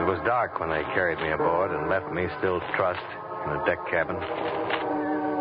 It 0.00 0.04
was 0.04 0.18
dark 0.26 0.58
when 0.58 0.70
they 0.70 0.82
carried 0.94 1.18
me 1.20 1.30
aboard 1.30 1.70
and 1.70 1.88
left 1.88 2.10
me 2.12 2.26
still 2.38 2.58
trussed 2.74 3.00
in 3.46 3.52
the 3.52 3.62
deck 3.64 3.78
cabin. 3.88 4.16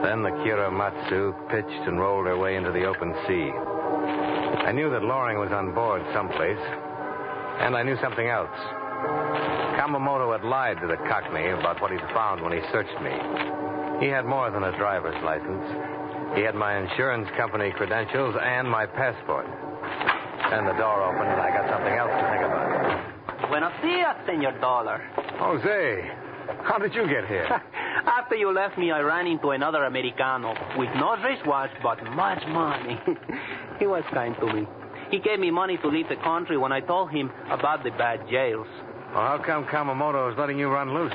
Then 0.04 0.22
the 0.22 0.30
Kiramatsu 0.46 1.50
pitched 1.50 1.88
and 1.88 2.00
rolled 2.00 2.28
her 2.28 2.38
way 2.38 2.58
into 2.58 2.72
the 2.72 2.86
open 2.86 3.16
sea. 3.28 3.50
I 3.50 4.72
knew 4.72 4.92
that 4.92 5.02
Loring 5.02 5.40
was 5.40 5.52
on 5.52 5.74
board 5.74 6.04
someplace, 6.14 6.62
and 7.60 7.76
I 7.76 7.82
knew 7.82 7.98
something 8.02 8.28
else. 8.28 8.81
Kamamoto 9.78 10.32
had 10.32 10.44
lied 10.48 10.80
to 10.82 10.88
the 10.88 10.98
Cockney 11.10 11.50
about 11.50 11.82
what 11.82 11.92
he'd 11.92 12.02
found 12.14 12.42
when 12.42 12.54
he 12.54 12.60
searched 12.72 12.96
me. 13.02 13.12
He 14.00 14.08
had 14.08 14.26
more 14.26 14.50
than 14.52 14.64
a 14.64 14.76
driver's 14.78 15.18
license. 15.24 15.66
He 16.36 16.42
had 16.42 16.56
my 16.56 16.78
insurance 16.78 17.28
company 17.36 17.72
credentials 17.72 18.36
and 18.42 18.70
my 18.70 18.86
passport. 18.86 19.46
Then 20.50 20.66
the 20.66 20.74
door 20.74 21.04
opened, 21.04 21.30
and 21.30 21.42
I 21.42 21.50
got 21.50 21.70
something 21.70 21.94
else 21.94 22.12
to 22.12 22.24
think 22.30 22.44
about. 22.46 23.50
Buenos 23.50 23.74
dias, 23.82 24.16
Senor 24.26 24.60
Dollar. 24.60 25.02
Jose, 25.40 26.12
how 26.64 26.78
did 26.78 26.94
you 26.94 27.08
get 27.08 27.28
here? 27.28 27.48
After 28.06 28.36
you 28.36 28.52
left 28.54 28.78
me, 28.78 28.92
I 28.92 29.02
ran 29.02 29.28
into 29.28 29.52
another 29.52 29.84
Americano 29.84 30.54
with 30.78 30.90
no 30.96 31.16
wristwatch 31.22 31.72
but 31.84 32.04
much 32.16 32.42
money. 32.48 33.00
he 33.80 33.88
was 33.88 34.04
kind 34.14 34.36
to 34.40 34.54
me. 34.54 34.68
He 35.10 35.20
gave 35.20 35.40
me 35.40 35.52
money 35.52 35.78
to 35.78 35.88
leave 35.88 36.08
the 36.08 36.16
country 36.18 36.58
when 36.58 36.72
I 36.72 36.80
told 36.80 37.12
him 37.12 37.30
about 37.50 37.84
the 37.84 37.92
bad 37.92 38.28
jails. 38.30 38.68
Well, 39.14 39.22
how 39.22 39.44
come 39.46 39.66
Kamamoto 39.66 40.32
is 40.32 40.38
letting 40.38 40.58
you 40.58 40.70
run 40.70 40.94
loose? 40.94 41.12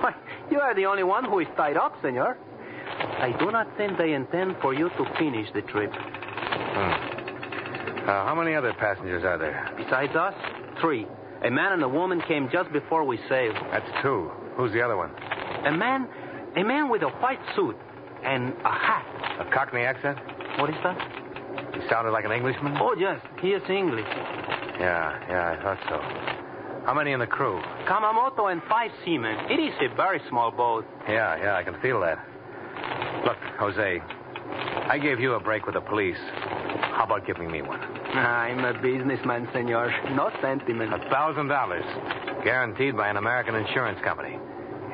Why, 0.00 0.14
you 0.50 0.60
are 0.60 0.74
the 0.74 0.84
only 0.84 1.02
one 1.02 1.24
who 1.24 1.38
is 1.40 1.48
tied 1.56 1.78
up, 1.78 1.94
senor. 2.02 2.36
I 2.98 3.34
do 3.38 3.50
not 3.50 3.66
think 3.76 3.96
they 3.96 4.12
intend 4.12 4.56
for 4.60 4.74
you 4.74 4.90
to 4.90 5.04
finish 5.18 5.48
the 5.54 5.62
trip. 5.62 5.90
Hmm. 5.92 7.08
Uh, 8.08 8.24
how 8.24 8.34
many 8.34 8.54
other 8.54 8.74
passengers 8.74 9.24
are 9.24 9.38
there? 9.38 9.72
Besides 9.76 10.14
us, 10.14 10.34
three. 10.80 11.06
A 11.42 11.50
man 11.50 11.72
and 11.72 11.82
a 11.82 11.88
woman 11.88 12.20
came 12.26 12.50
just 12.50 12.72
before 12.72 13.04
we 13.04 13.18
sailed. 13.28 13.56
That's 13.70 13.88
two. 14.02 14.30
Who's 14.56 14.72
the 14.72 14.82
other 14.82 14.96
one? 14.96 15.10
A 15.66 15.72
man, 15.72 16.08
a 16.56 16.64
man 16.64 16.90
with 16.90 17.02
a 17.02 17.08
white 17.08 17.40
suit 17.54 17.76
and 18.24 18.52
a 18.64 18.72
hat. 18.72 19.06
A 19.40 19.50
Cockney 19.54 19.82
accent? 19.82 20.18
What 20.58 20.68
is 20.70 20.76
that? 20.82 20.98
He 21.74 21.88
sounded 21.88 22.10
like 22.10 22.24
an 22.24 22.32
Englishman? 22.32 22.76
Oh, 22.78 22.94
yes, 22.98 23.20
he 23.40 23.50
is 23.50 23.62
English. 23.70 24.06
Yeah, 24.80 25.18
yeah, 25.28 25.56
I 25.58 25.62
thought 25.62 25.78
so. 25.88 26.37
How 26.88 26.94
many 26.94 27.12
in 27.12 27.20
the 27.20 27.26
crew? 27.26 27.60
Kamamoto 27.84 28.50
and 28.50 28.62
five 28.66 28.90
seamen. 29.04 29.36
It 29.50 29.60
is 29.60 29.74
a 29.78 29.94
very 29.94 30.22
small 30.30 30.50
boat. 30.50 30.86
Yeah, 31.06 31.36
yeah, 31.36 31.54
I 31.54 31.62
can 31.62 31.78
feel 31.82 32.00
that. 32.00 32.16
Look, 33.26 33.36
Jose, 33.58 34.00
I 34.88 34.96
gave 34.96 35.20
you 35.20 35.34
a 35.34 35.40
break 35.40 35.66
with 35.66 35.74
the 35.74 35.82
police. 35.82 36.16
How 36.16 37.04
about 37.04 37.26
giving 37.26 37.50
me 37.50 37.60
one? 37.60 37.78
I'm 37.78 38.64
a 38.64 38.72
businessman, 38.80 39.50
senor. 39.52 39.92
No 40.16 40.30
sentiment. 40.40 40.94
A 40.94 41.10
thousand 41.10 41.48
dollars, 41.48 41.84
guaranteed 42.42 42.96
by 42.96 43.08
an 43.08 43.18
American 43.18 43.54
insurance 43.54 44.00
company. 44.02 44.38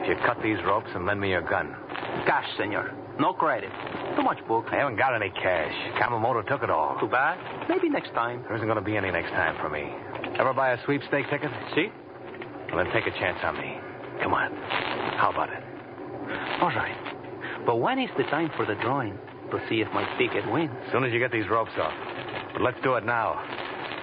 If 0.01 0.09
you 0.09 0.17
cut 0.27 0.43
these 0.43 0.59
ropes 0.67 0.91
and 0.97 1.07
lend 1.07 1.21
me 1.21 1.31
your 1.31 1.43
gun. 1.43 1.77
Cash, 2.27 2.49
senor. 2.59 2.93
No 3.21 3.35
credit. 3.35 3.71
Too 4.17 4.25
much 4.25 4.45
book. 4.49 4.67
I 4.73 4.79
haven't 4.79 4.97
got 4.97 5.15
any 5.15 5.31
cash. 5.31 5.73
Kamamoto 6.03 6.45
took 6.49 6.65
it 6.65 6.71
all. 6.71 6.99
Too 6.99 7.07
bad. 7.07 7.39
Maybe 7.69 7.89
next 7.89 8.11
time. 8.15 8.43
There 8.49 8.57
isn't 8.57 8.67
going 8.67 8.83
to 8.83 8.85
be 8.85 8.97
any 8.97 9.13
next 9.13 9.31
time 9.31 9.55
for 9.63 9.71
me. 9.71 9.93
Ever 10.39 10.53
buy 10.53 10.73
a 10.73 10.85
sweepstake 10.85 11.31
ticket? 11.31 11.51
See? 11.75 11.89
Well, 12.73 12.83
then 12.83 12.93
take 12.93 13.07
a 13.07 13.17
chance 13.19 13.39
on 13.45 13.57
me. 13.57 13.79
Come 14.23 14.35
on. 14.35 14.53
How 15.17 15.31
about 15.31 15.49
it? 15.51 15.63
All 16.61 16.69
right. 16.69 17.63
But 17.65 17.77
when 17.77 17.99
is 17.99 18.11
the 18.17 18.25
time 18.25 18.51
for 18.57 18.67
the 18.67 18.75
drawing 18.75 19.17
to 19.51 19.61
see 19.69 19.81
if 19.81 19.89
my 19.93 20.05
ticket 20.19 20.51
wins? 20.51 20.73
As 20.87 20.93
soon 20.93 21.05
as 21.05 21.13
you 21.13 21.21
get 21.21 21.31
these 21.31 21.49
ropes 21.49 21.71
off. 21.79 21.95
But 22.53 22.63
let's 22.63 22.81
do 22.83 22.95
it 22.95 23.05
now. 23.05 23.41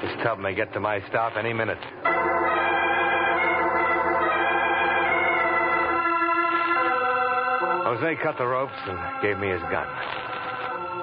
This 0.01 0.11
tub 0.23 0.39
may 0.39 0.55
get 0.55 0.73
to 0.73 0.79
my 0.79 1.01
stop 1.09 1.33
any 1.37 1.53
minute. 1.53 1.77
Jose 7.91 8.15
cut 8.23 8.37
the 8.37 8.47
ropes 8.47 8.73
and 8.87 8.97
gave 9.21 9.37
me 9.37 9.49
his 9.49 9.61
gun. 9.63 9.85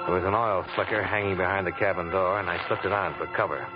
There 0.07 0.14
was 0.14 0.25
an 0.25 0.33
oil 0.33 0.64
slicker 0.75 1.03
hanging 1.03 1.37
behind 1.37 1.67
the 1.67 1.73
cabin 1.73 2.09
door, 2.09 2.41
and 2.41 2.49
I 2.49 2.67
slipped 2.67 2.87
it 2.87 2.93
on 2.93 3.14
for 3.19 3.27
cover. 3.37 3.67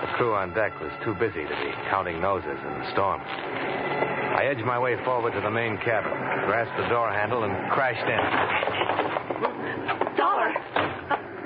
The 0.00 0.06
crew 0.14 0.34
on 0.34 0.54
deck 0.54 0.78
was 0.80 0.92
too 1.04 1.14
busy 1.14 1.42
to 1.42 1.48
be 1.48 1.72
counting 1.90 2.20
noses 2.20 2.46
in 2.46 2.78
the 2.78 2.90
storm. 2.92 3.20
I 3.20 4.44
edged 4.44 4.64
my 4.64 4.78
way 4.78 4.96
forward 5.04 5.32
to 5.32 5.40
the 5.40 5.50
main 5.50 5.76
cabin, 5.78 6.12
grasped 6.46 6.76
the 6.76 6.88
door 6.88 7.10
handle, 7.10 7.42
and 7.42 7.70
crashed 7.72 8.06
in. 8.06 10.16
Dollar! 10.16 10.54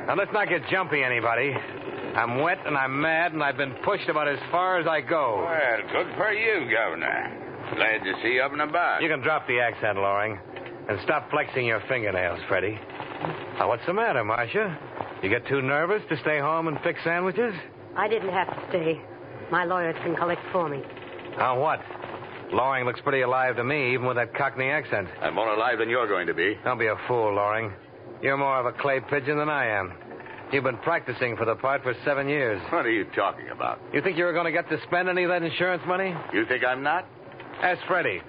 Now, 0.06 0.14
let's 0.16 0.32
not 0.32 0.48
get 0.48 0.66
jumpy, 0.68 1.02
anybody. 1.02 1.54
I'm 2.14 2.40
wet 2.42 2.58
and 2.66 2.76
I'm 2.76 3.00
mad, 3.00 3.32
and 3.32 3.42
I've 3.42 3.56
been 3.56 3.72
pushed 3.84 4.08
about 4.10 4.28
as 4.28 4.38
far 4.50 4.78
as 4.78 4.86
I 4.86 5.00
go. 5.00 5.46
Well, 5.46 6.04
good 6.04 6.14
for 6.16 6.32
you, 6.32 6.70
Governor. 6.70 7.38
Glad 7.74 8.04
to 8.04 8.12
see 8.22 8.34
you 8.34 8.42
up 8.42 8.52
and 8.52 8.60
about. 8.60 9.00
You 9.00 9.08
can 9.08 9.20
drop 9.20 9.46
the 9.46 9.60
accent, 9.60 9.96
Loring, 9.96 10.38
and 10.90 10.98
stop 11.04 11.30
flexing 11.30 11.64
your 11.64 11.80
fingernails, 11.88 12.40
Freddie. 12.48 12.78
Now, 13.58 13.68
what's 13.68 13.86
the 13.86 13.94
matter, 13.94 14.22
Marcia? 14.22 14.78
You 15.22 15.30
get 15.30 15.46
too 15.46 15.62
nervous 15.62 16.02
to 16.10 16.18
stay 16.18 16.38
home 16.38 16.68
and 16.68 16.78
fix 16.80 17.02
sandwiches? 17.04 17.54
I 17.96 18.08
didn't 18.08 18.30
have 18.30 18.48
to 18.48 18.68
stay. 18.68 19.00
My 19.50 19.64
lawyers 19.64 19.96
can 20.02 20.16
collect 20.16 20.40
for 20.52 20.68
me. 20.68 20.82
On 21.38 21.58
what? 21.58 21.80
Loring 22.52 22.84
looks 22.84 23.00
pretty 23.00 23.22
alive 23.22 23.56
to 23.56 23.64
me, 23.64 23.94
even 23.94 24.06
with 24.06 24.16
that 24.16 24.34
Cockney 24.34 24.68
accent. 24.70 25.08
I'm 25.20 25.34
more 25.34 25.48
alive 25.54 25.78
than 25.78 25.88
you're 25.88 26.06
going 26.08 26.26
to 26.26 26.34
be. 26.34 26.56
Don't 26.64 26.78
be 26.78 26.86
a 26.86 26.96
fool, 27.08 27.34
Loring. 27.34 27.72
You're 28.22 28.36
more 28.36 28.58
of 28.58 28.66
a 28.66 28.72
clay 28.72 29.00
pigeon 29.00 29.38
than 29.38 29.48
I 29.48 29.66
am. 29.66 29.92
You've 30.52 30.64
been 30.64 30.76
practicing 30.78 31.36
for 31.36 31.46
the 31.46 31.54
part 31.54 31.82
for 31.82 31.94
seven 32.04 32.28
years. 32.28 32.60
What 32.70 32.84
are 32.84 32.90
you 32.90 33.04
talking 33.16 33.48
about? 33.50 33.80
You 33.94 34.02
think 34.02 34.18
you 34.18 34.24
were 34.24 34.34
going 34.34 34.44
to 34.44 34.52
get 34.52 34.68
to 34.68 34.78
spend 34.86 35.08
any 35.08 35.24
of 35.24 35.30
that 35.30 35.42
insurance 35.42 35.82
money? 35.86 36.14
You 36.32 36.44
think 36.46 36.62
I'm 36.64 36.82
not? 36.82 37.06
Ask 37.62 37.80
Freddie. 37.86 38.20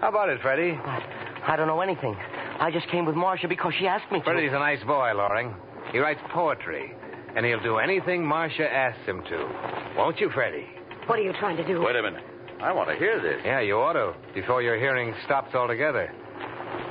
How 0.00 0.08
about 0.08 0.28
it, 0.28 0.40
Freddie? 0.42 0.72
I 0.72 1.54
don't 1.56 1.68
know 1.68 1.80
anything. 1.80 2.16
I 2.58 2.70
just 2.72 2.88
came 2.88 3.04
with 3.06 3.14
Marcia 3.14 3.46
because 3.46 3.72
she 3.78 3.86
asked 3.86 4.10
me 4.10 4.18
to. 4.18 4.24
Freddie's 4.24 4.50
a 4.52 4.58
nice 4.58 4.82
boy, 4.82 5.12
Loring. 5.14 5.54
He 5.92 5.98
writes 5.98 6.20
poetry, 6.30 6.94
and 7.36 7.44
he'll 7.46 7.62
do 7.62 7.78
anything 7.78 8.24
Marcia 8.24 8.70
asks 8.72 9.04
him 9.06 9.22
to. 9.28 9.94
Won't 9.96 10.20
you, 10.20 10.30
Freddie? 10.30 10.66
What 11.06 11.18
are 11.18 11.22
you 11.22 11.32
trying 11.38 11.56
to 11.56 11.66
do? 11.66 11.80
Wait 11.82 11.96
a 11.96 12.02
minute. 12.02 12.22
I 12.60 12.72
want 12.72 12.88
to 12.90 12.96
hear 12.96 13.20
this. 13.20 13.40
Yeah, 13.44 13.60
you 13.60 13.76
ought 13.76 13.92
to, 13.92 14.14
before 14.34 14.62
your 14.62 14.76
hearing 14.78 15.14
stops 15.24 15.54
altogether. 15.54 16.12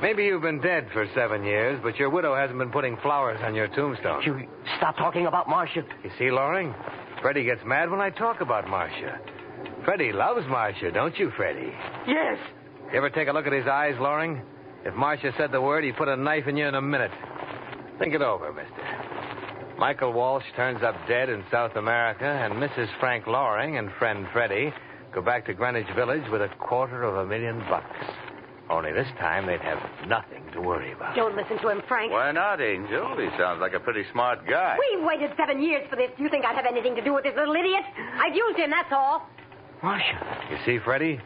Maybe 0.00 0.24
you've 0.24 0.42
been 0.42 0.60
dead 0.60 0.88
for 0.92 1.06
seven 1.14 1.44
years, 1.44 1.78
but 1.82 1.96
your 1.96 2.08
widow 2.10 2.34
hasn't 2.34 2.58
been 2.58 2.70
putting 2.70 2.96
flowers 2.98 3.38
on 3.42 3.54
your 3.54 3.68
tombstone. 3.68 4.22
You 4.24 4.48
stop 4.78 4.96
talking 4.96 5.26
about 5.26 5.48
Marcia. 5.48 5.82
You 6.04 6.10
see, 6.18 6.30
Loring? 6.30 6.74
Freddie 7.20 7.44
gets 7.44 7.60
mad 7.66 7.90
when 7.90 8.00
I 8.00 8.10
talk 8.10 8.40
about 8.40 8.68
Marcia. 8.68 9.20
Freddie 9.84 10.12
loves 10.12 10.46
Marcia, 10.48 10.92
don't 10.92 11.16
you, 11.18 11.30
Freddie? 11.36 11.72
Yes. 12.06 12.38
You 12.92 12.98
ever 12.98 13.10
take 13.10 13.28
a 13.28 13.32
look 13.32 13.46
at 13.46 13.52
his 13.52 13.66
eyes, 13.66 13.94
Loring? 14.00 14.40
If 14.84 14.94
Marcia 14.94 15.32
said 15.36 15.50
the 15.52 15.60
word, 15.60 15.84
he'd 15.84 15.96
put 15.96 16.08
a 16.08 16.16
knife 16.16 16.46
in 16.46 16.56
you 16.56 16.66
in 16.66 16.74
a 16.74 16.80
minute. 16.82 17.10
Think 17.98 18.14
it 18.14 18.22
over, 18.22 18.52
mister. 18.52 18.87
Michael 19.78 20.12
Walsh 20.12 20.44
turns 20.56 20.82
up 20.82 20.96
dead 21.06 21.28
in 21.28 21.44
South 21.52 21.76
America, 21.76 22.24
and 22.24 22.54
Mrs. 22.54 22.88
Frank 22.98 23.28
Loring 23.28 23.78
and 23.78 23.90
friend 23.98 24.26
Freddie 24.32 24.72
go 25.14 25.22
back 25.22 25.46
to 25.46 25.54
Greenwich 25.54 25.86
Village 25.94 26.24
with 26.32 26.42
a 26.42 26.48
quarter 26.58 27.04
of 27.04 27.14
a 27.14 27.24
million 27.24 27.60
bucks. 27.70 27.86
Only 28.68 28.92
this 28.92 29.06
time 29.18 29.46
they'd 29.46 29.60
have 29.60 29.78
nothing 30.08 30.42
to 30.52 30.60
worry 30.60 30.92
about. 30.92 31.14
Don't 31.14 31.36
listen 31.36 31.58
to 31.62 31.68
him, 31.68 31.80
Frank. 31.86 32.10
Why 32.12 32.32
not, 32.32 32.60
Angel? 32.60 33.16
He 33.16 33.28
sounds 33.38 33.60
like 33.60 33.72
a 33.72 33.80
pretty 33.80 34.02
smart 34.12 34.40
guy. 34.48 34.76
We 34.96 35.04
waited 35.04 35.30
seven 35.36 35.62
years 35.62 35.86
for 35.88 35.96
this. 35.96 36.10
Do 36.16 36.24
you 36.24 36.28
think 36.28 36.44
I'd 36.44 36.56
have 36.56 36.66
anything 36.66 36.96
to 36.96 37.02
do 37.02 37.14
with 37.14 37.22
this 37.24 37.34
little 37.36 37.54
idiot? 37.54 37.84
I've 38.20 38.34
used 38.34 38.58
him, 38.58 38.70
that's 38.70 38.92
all. 38.92 39.28
Marcia. 39.82 40.46
You 40.50 40.58
see, 40.66 40.84
Freddie? 40.84 41.20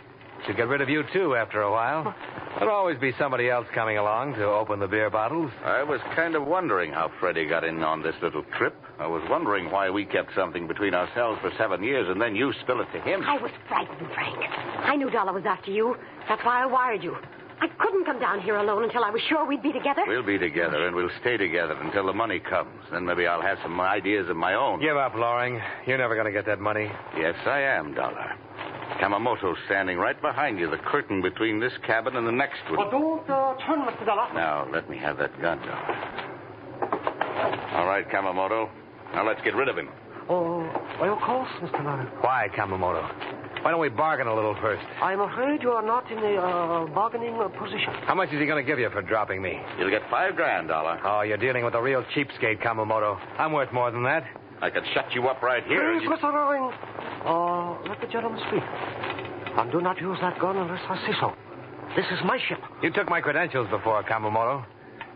She'll 0.46 0.56
get 0.56 0.68
rid 0.68 0.80
of 0.80 0.88
you, 0.88 1.04
too, 1.12 1.36
after 1.36 1.62
a 1.62 1.70
while. 1.70 2.14
There'll 2.58 2.74
always 2.74 2.98
be 2.98 3.12
somebody 3.18 3.48
else 3.48 3.66
coming 3.74 3.96
along 3.98 4.34
to 4.34 4.44
open 4.44 4.80
the 4.80 4.88
beer 4.88 5.08
bottles. 5.08 5.50
I 5.64 5.82
was 5.82 6.00
kind 6.14 6.34
of 6.34 6.44
wondering 6.46 6.92
how 6.92 7.10
Freddie 7.20 7.46
got 7.46 7.64
in 7.64 7.82
on 7.82 8.02
this 8.02 8.14
little 8.22 8.42
trip. 8.58 8.74
I 8.98 9.06
was 9.06 9.22
wondering 9.30 9.70
why 9.70 9.88
we 9.90 10.04
kept 10.04 10.34
something 10.34 10.66
between 10.66 10.94
ourselves 10.94 11.40
for 11.40 11.50
seven 11.56 11.82
years 11.82 12.08
and 12.08 12.20
then 12.20 12.36
you 12.36 12.52
spill 12.62 12.80
it 12.80 12.88
to 12.92 13.00
him. 13.00 13.22
I 13.22 13.38
was 13.38 13.50
frightened, 13.68 14.08
Frank. 14.14 14.38
I 14.84 14.96
knew 14.96 15.10
Dollar 15.10 15.32
was 15.32 15.44
after 15.46 15.70
you. 15.70 15.96
That's 16.28 16.44
why 16.44 16.62
I 16.62 16.66
wired 16.66 17.02
you. 17.02 17.16
I 17.60 17.68
couldn't 17.78 18.04
come 18.04 18.18
down 18.18 18.40
here 18.40 18.56
alone 18.56 18.82
until 18.84 19.04
I 19.04 19.10
was 19.10 19.22
sure 19.28 19.46
we'd 19.46 19.62
be 19.62 19.72
together. 19.72 20.02
We'll 20.06 20.24
be 20.26 20.36
together 20.38 20.86
and 20.86 20.96
we'll 20.96 21.10
stay 21.20 21.36
together 21.36 21.74
until 21.80 22.06
the 22.06 22.12
money 22.12 22.40
comes. 22.40 22.82
Then 22.90 23.06
maybe 23.06 23.26
I'll 23.26 23.40
have 23.42 23.58
some 23.62 23.80
ideas 23.80 24.28
of 24.28 24.36
my 24.36 24.54
own. 24.54 24.80
Give 24.80 24.96
up, 24.96 25.14
Loring. 25.14 25.60
You're 25.86 25.98
never 25.98 26.14
going 26.14 26.26
to 26.26 26.32
get 26.32 26.44
that 26.46 26.58
money. 26.58 26.90
Yes, 27.16 27.36
I 27.46 27.60
am, 27.60 27.94
Dollar. 27.94 28.32
Kamamoto's 29.00 29.58
standing 29.66 29.98
right 29.98 30.20
behind 30.20 30.58
you, 30.58 30.70
the 30.70 30.78
curtain 30.78 31.22
between 31.22 31.60
this 31.60 31.72
cabin 31.86 32.16
and 32.16 32.26
the 32.26 32.32
next 32.32 32.62
one. 32.68 32.76
But 32.76 32.90
don't 32.90 33.28
uh, 33.28 33.54
turn, 33.66 33.80
Mr. 33.80 34.06
Dollar. 34.06 34.32
Now, 34.34 34.68
let 34.72 34.88
me 34.88 34.98
have 34.98 35.18
that 35.18 35.40
gun, 35.40 35.58
Dollar. 35.58 36.22
All 37.74 37.86
right, 37.86 38.08
Kamamoto. 38.08 38.68
Now 39.14 39.26
let's 39.26 39.40
get 39.42 39.54
rid 39.54 39.68
of 39.68 39.76
him. 39.76 39.88
Oh, 40.28 40.60
why, 40.98 41.08
of 41.08 41.18
course, 41.20 41.48
Mr. 41.60 41.82
Dollar. 41.82 42.04
Why, 42.20 42.48
Kamamoto? 42.56 43.62
Why 43.62 43.70
don't 43.70 43.80
we 43.80 43.90
bargain 43.90 44.26
a 44.26 44.34
little 44.34 44.56
first? 44.60 44.82
I'm 45.00 45.20
afraid 45.20 45.62
you 45.62 45.70
are 45.70 45.86
not 45.86 46.10
in 46.10 46.18
a 46.18 46.34
uh, 46.36 46.86
bargaining 46.86 47.34
uh, 47.40 47.48
position. 47.48 47.92
How 48.06 48.14
much 48.14 48.30
is 48.32 48.40
he 48.40 48.46
going 48.46 48.64
to 48.64 48.68
give 48.68 48.78
you 48.80 48.90
for 48.90 49.02
dropping 49.02 49.40
me? 49.40 49.60
You'll 49.78 49.90
get 49.90 50.02
five 50.10 50.34
grand, 50.34 50.68
Dollar. 50.68 51.00
Oh, 51.04 51.20
you're 51.22 51.36
dealing 51.36 51.64
with 51.64 51.74
a 51.74 51.82
real 51.82 52.02
cheapskate, 52.14 52.60
Kamamoto. 52.62 53.20
I'm 53.38 53.52
worth 53.52 53.72
more 53.72 53.90
than 53.92 54.02
that. 54.04 54.24
I 54.60 54.70
could 54.70 54.84
shut 54.94 55.12
you 55.12 55.28
up 55.28 55.42
right 55.42 55.64
here. 55.64 55.98
Please, 55.98 56.08
Mr. 56.08 56.32
Loring. 56.32 56.72
Uh, 57.24 57.78
let 57.88 58.00
the 58.00 58.06
gentleman 58.08 58.40
speak. 58.48 58.62
And 59.56 59.70
do 59.70 59.80
not 59.80 60.00
use 60.00 60.18
that 60.20 60.38
gun 60.38 60.56
unless 60.56 60.80
I 60.88 60.96
say 61.06 61.12
so. 61.20 61.32
This 61.96 62.06
is 62.10 62.18
my 62.24 62.38
ship. 62.48 62.58
You 62.82 62.90
took 62.90 63.08
my 63.08 63.20
credentials 63.20 63.68
before, 63.70 64.02
Kamamoto. 64.04 64.64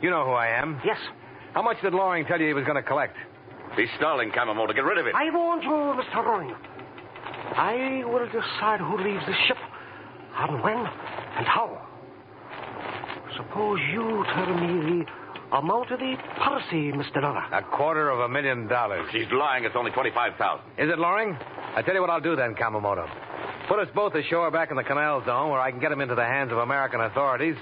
You 0.02 0.10
know 0.10 0.24
who 0.24 0.32
I 0.32 0.48
am. 0.48 0.80
Yes. 0.84 0.98
How 1.54 1.62
much 1.62 1.78
did 1.82 1.94
Loring 1.94 2.26
tell 2.26 2.38
you 2.40 2.46
he 2.48 2.52
was 2.52 2.64
going 2.64 2.76
to 2.76 2.82
collect? 2.82 3.16
He's 3.76 3.88
stalling, 3.96 4.30
Kamamoto. 4.30 4.74
Get 4.74 4.84
rid 4.84 4.98
of 4.98 5.06
him. 5.06 5.14
I 5.16 5.30
warned 5.34 5.62
you, 5.62 5.70
Mr. 5.70 6.16
Loring. 6.24 6.54
I 7.56 8.04
will 8.04 8.26
decide 8.26 8.80
who 8.80 8.98
leaves 8.98 9.24
the 9.26 9.34
ship, 9.48 9.56
and 10.38 10.62
when, 10.62 10.76
and 10.76 11.46
how. 11.46 11.82
Suppose 13.36 13.80
you 13.92 14.24
tell 14.34 14.54
me 14.54 15.04
the 15.50 15.56
amount 15.56 15.90
of 15.90 15.98
the 16.00 16.16
policy, 16.38 16.92
Mr. 16.92 17.20
Dollar. 17.20 17.44
A 17.52 17.62
quarter 17.62 18.10
of 18.10 18.20
a 18.20 18.28
million 18.28 18.66
dollars. 18.66 19.06
She's 19.12 19.30
lying. 19.32 19.64
It's 19.64 19.74
only 19.76 19.90
25000 19.92 20.60
Is 20.78 20.90
it, 20.90 20.98
Loring? 20.98 21.36
I 21.76 21.82
tell 21.82 21.94
you 21.94 22.00
what 22.00 22.08
I'll 22.08 22.20
do 22.22 22.34
then, 22.36 22.54
Kamamoto. 22.54 23.06
Put 23.68 23.78
us 23.80 23.88
both 23.94 24.14
ashore 24.14 24.50
back 24.50 24.70
in 24.70 24.76
the 24.78 24.82
canal 24.82 25.22
zone 25.26 25.50
where 25.50 25.60
I 25.60 25.70
can 25.70 25.78
get 25.78 25.90
them 25.90 26.00
into 26.00 26.14
the 26.14 26.24
hands 26.24 26.50
of 26.50 26.58
American 26.58 27.02
authorities, 27.02 27.56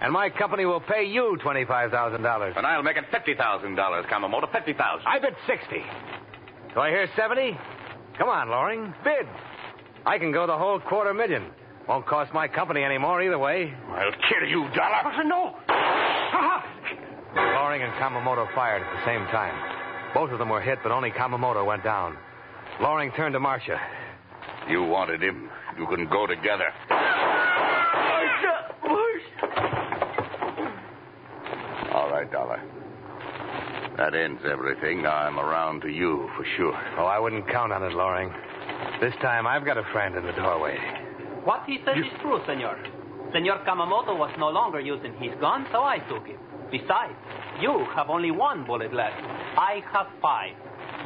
and 0.00 0.12
my 0.12 0.30
company 0.30 0.64
will 0.66 0.80
pay 0.80 1.04
you 1.04 1.36
$25,000. 1.42 2.56
And 2.56 2.64
I'll 2.64 2.84
make 2.84 2.96
it 2.96 3.04
$50,000, 3.10 4.08
Kamamoto. 4.08 4.52
50000 4.52 5.06
I 5.06 5.18
bid 5.18 5.34
60 5.48 5.82
Do 6.74 6.80
I 6.80 6.90
hear 6.90 7.08
70 7.16 7.58
Come 8.18 8.28
on, 8.28 8.48
Loring. 8.48 8.94
Bid. 9.02 9.26
I 10.06 10.18
can 10.18 10.30
go 10.30 10.46
the 10.46 10.56
whole 10.56 10.78
quarter 10.78 11.12
million. 11.12 11.50
Won't 11.88 12.06
cost 12.06 12.32
my 12.32 12.46
company 12.46 12.82
any 12.82 12.98
more 12.98 13.20
either 13.20 13.38
way. 13.38 13.74
I'll 13.90 14.12
kill 14.30 14.48
you, 14.48 14.68
Dollar. 14.74 15.02
But 15.02 15.22
no. 15.24 15.56
Ah! 15.68 16.64
Loring 17.34 17.82
and 17.82 17.92
Kamamoto 17.94 18.46
fired 18.54 18.82
at 18.82 18.92
the 18.92 19.04
same 19.04 19.26
time. 19.26 20.14
Both 20.14 20.30
of 20.30 20.38
them 20.38 20.50
were 20.50 20.60
hit, 20.60 20.78
but 20.82 20.92
only 20.92 21.10
Kamamoto 21.10 21.66
went 21.66 21.84
down. 21.84 22.16
Loring 22.80 23.12
turned 23.16 23.32
to 23.32 23.40
Marcia. 23.40 23.80
You 24.68 24.82
wanted 24.84 25.22
him. 25.22 25.48
You 25.78 25.86
can 25.86 26.08
go 26.08 26.26
together. 26.26 26.72
Marcia! 26.90 28.74
Marcia! 28.82 29.54
All 31.94 32.10
right, 32.10 32.30
Dollar. 32.30 32.60
That 33.96 34.14
ends 34.14 34.42
everything. 34.50 35.02
Now 35.02 35.16
I'm 35.16 35.38
around 35.38 35.80
to 35.82 35.88
you 35.88 36.28
for 36.36 36.44
sure. 36.56 36.78
Oh, 36.98 37.06
I 37.06 37.18
wouldn't 37.18 37.48
count 37.48 37.72
on 37.72 37.82
it, 37.82 37.92
Loring. 37.92 38.30
This 39.00 39.14
time 39.22 39.46
I've 39.46 39.64
got 39.64 39.78
a 39.78 39.84
friend 39.92 40.14
in 40.16 40.24
the 40.24 40.32
doorway. 40.32 40.76
What 41.44 41.64
he 41.66 41.78
says 41.84 41.96
is 41.96 42.12
true, 42.20 42.40
senor. 42.46 42.76
Senor 43.32 43.64
Kamamoto 43.66 44.18
was 44.18 44.30
no 44.38 44.48
longer 44.48 44.80
using 44.80 45.14
his 45.14 45.32
gun, 45.40 45.66
so 45.72 45.82
I 45.82 45.98
took 46.10 46.28
it. 46.28 46.38
Besides, 46.70 47.14
you 47.60 47.86
have 47.94 48.10
only 48.10 48.30
one 48.30 48.66
bullet 48.66 48.92
left. 48.92 49.16
I 49.56 49.82
have 49.92 50.08
five. 50.20 50.54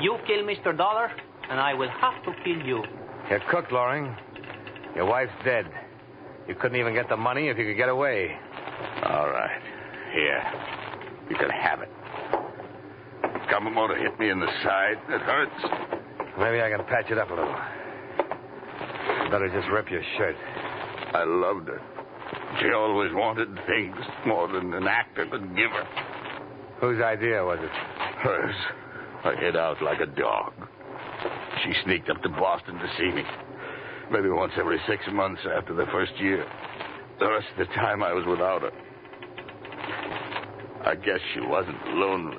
You 0.00 0.18
kill 0.26 0.42
Mr. 0.44 0.76
Dollar, 0.76 1.12
and 1.50 1.58
I 1.58 1.74
will 1.74 1.90
have 1.90 2.22
to 2.24 2.32
kill 2.44 2.64
you. 2.64 2.82
You're 3.28 3.42
cooked, 3.50 3.72
Loring. 3.72 4.16
Your 4.94 5.06
wife's 5.06 5.32
dead. 5.44 5.66
You 6.48 6.54
couldn't 6.54 6.78
even 6.78 6.94
get 6.94 7.08
the 7.08 7.16
money 7.16 7.48
if 7.48 7.58
you 7.58 7.66
could 7.66 7.76
get 7.76 7.88
away. 7.88 8.36
All 9.04 9.28
right. 9.28 9.60
Here. 10.12 10.42
You 11.28 11.36
can 11.36 11.50
have 11.50 11.80
it. 11.80 11.90
Kamamoto 13.50 14.00
hit 14.00 14.18
me 14.18 14.30
in 14.30 14.40
the 14.40 14.48
side. 14.62 14.98
It 15.08 15.20
hurts. 15.20 16.00
Maybe 16.38 16.60
I 16.60 16.70
can 16.70 16.84
patch 16.86 17.10
it 17.10 17.18
up 17.18 17.30
a 17.30 17.34
little. 17.34 17.54
You 19.24 19.30
better 19.30 19.48
just 19.48 19.68
rip 19.70 19.90
your 19.90 20.02
shirt. 20.16 20.36
I 21.12 21.24
loved 21.24 21.68
her. 21.68 21.80
She 22.60 22.72
always 22.72 23.12
wanted 23.12 23.48
things 23.66 23.96
more 24.26 24.48
than 24.48 24.72
an 24.72 24.86
actor 24.86 25.26
could 25.26 25.56
give 25.56 25.70
her. 25.70 25.86
Whose 26.80 27.02
idea 27.02 27.44
was 27.44 27.58
it? 27.60 27.70
Hers. 27.70 28.54
I 29.24 29.34
hid 29.36 29.56
out 29.56 29.82
like 29.82 30.00
a 30.00 30.06
dog. 30.06 30.52
She 31.64 31.72
sneaked 31.84 32.08
up 32.08 32.22
to 32.22 32.28
Boston 32.28 32.74
to 32.78 32.88
see 32.96 33.10
me. 33.10 33.24
Maybe 34.10 34.28
once 34.28 34.52
every 34.56 34.80
six 34.88 35.02
months 35.12 35.42
after 35.56 35.74
the 35.74 35.86
first 35.86 36.12
year. 36.18 36.46
The 37.18 37.30
rest 37.30 37.46
of 37.52 37.68
the 37.68 37.74
time 37.74 38.02
I 38.02 38.12
was 38.12 38.24
without 38.26 38.62
her. 38.62 38.72
I 40.84 40.94
guess 40.94 41.20
she 41.34 41.40
wasn't 41.40 41.76
lonely. 41.88 42.38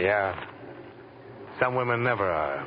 Yeah. 0.00 0.38
Some 1.60 1.74
women 1.74 2.04
never 2.04 2.30
are. 2.30 2.64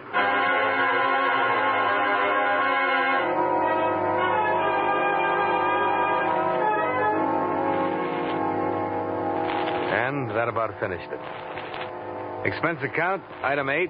And 10.08 10.30
that 10.32 10.50
about 10.50 10.78
finished 10.80 11.10
it. 11.12 12.48
Expense 12.48 12.80
account, 12.84 13.24
item 13.44 13.70
eight, 13.70 13.90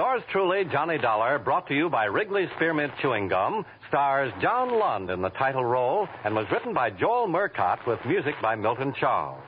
Yours 0.00 0.22
truly, 0.32 0.64
Johnny 0.64 0.96
Dollar, 0.96 1.38
brought 1.38 1.68
to 1.68 1.74
you 1.74 1.90
by 1.90 2.06
Wrigley's 2.06 2.48
Spearmint 2.56 2.90
Chewing 3.02 3.28
Gum, 3.28 3.66
stars 3.86 4.32
John 4.40 4.78
Lund 4.78 5.10
in 5.10 5.20
the 5.20 5.28
title 5.28 5.62
role 5.62 6.08
and 6.24 6.34
was 6.34 6.46
written 6.50 6.72
by 6.72 6.88
Joel 6.88 7.28
Murcott 7.28 7.86
with 7.86 7.98
music 8.06 8.34
by 8.40 8.56
Milton 8.56 8.94
Charles. 8.98 9.42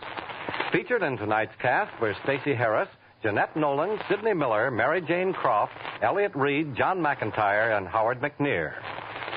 Featured 0.70 1.02
in 1.02 1.16
tonight's 1.16 1.54
cast 1.58 1.98
were 2.02 2.14
Stacy 2.24 2.54
Harris, 2.54 2.90
Jeanette 3.22 3.56
Nolan, 3.56 3.98
Sidney 4.10 4.34
Miller, 4.34 4.70
Mary 4.70 5.00
Jane 5.00 5.32
Croft, 5.32 5.72
Elliott 6.02 6.36
Reid, 6.36 6.76
John 6.76 6.98
McIntire, 6.98 7.74
and 7.78 7.88
Howard 7.88 8.20
McNear. 8.20 8.74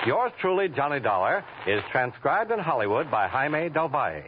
Yours 0.05 0.33
truly, 0.41 0.67
Johnny 0.67 0.99
Dollar, 0.99 1.45
is 1.65 1.81
transcribed 1.93 2.51
in 2.51 2.59
Hollywood 2.59 3.09
by 3.09 3.29
Jaime 3.29 3.69
Del 3.69 3.87
Valle. 3.87 4.23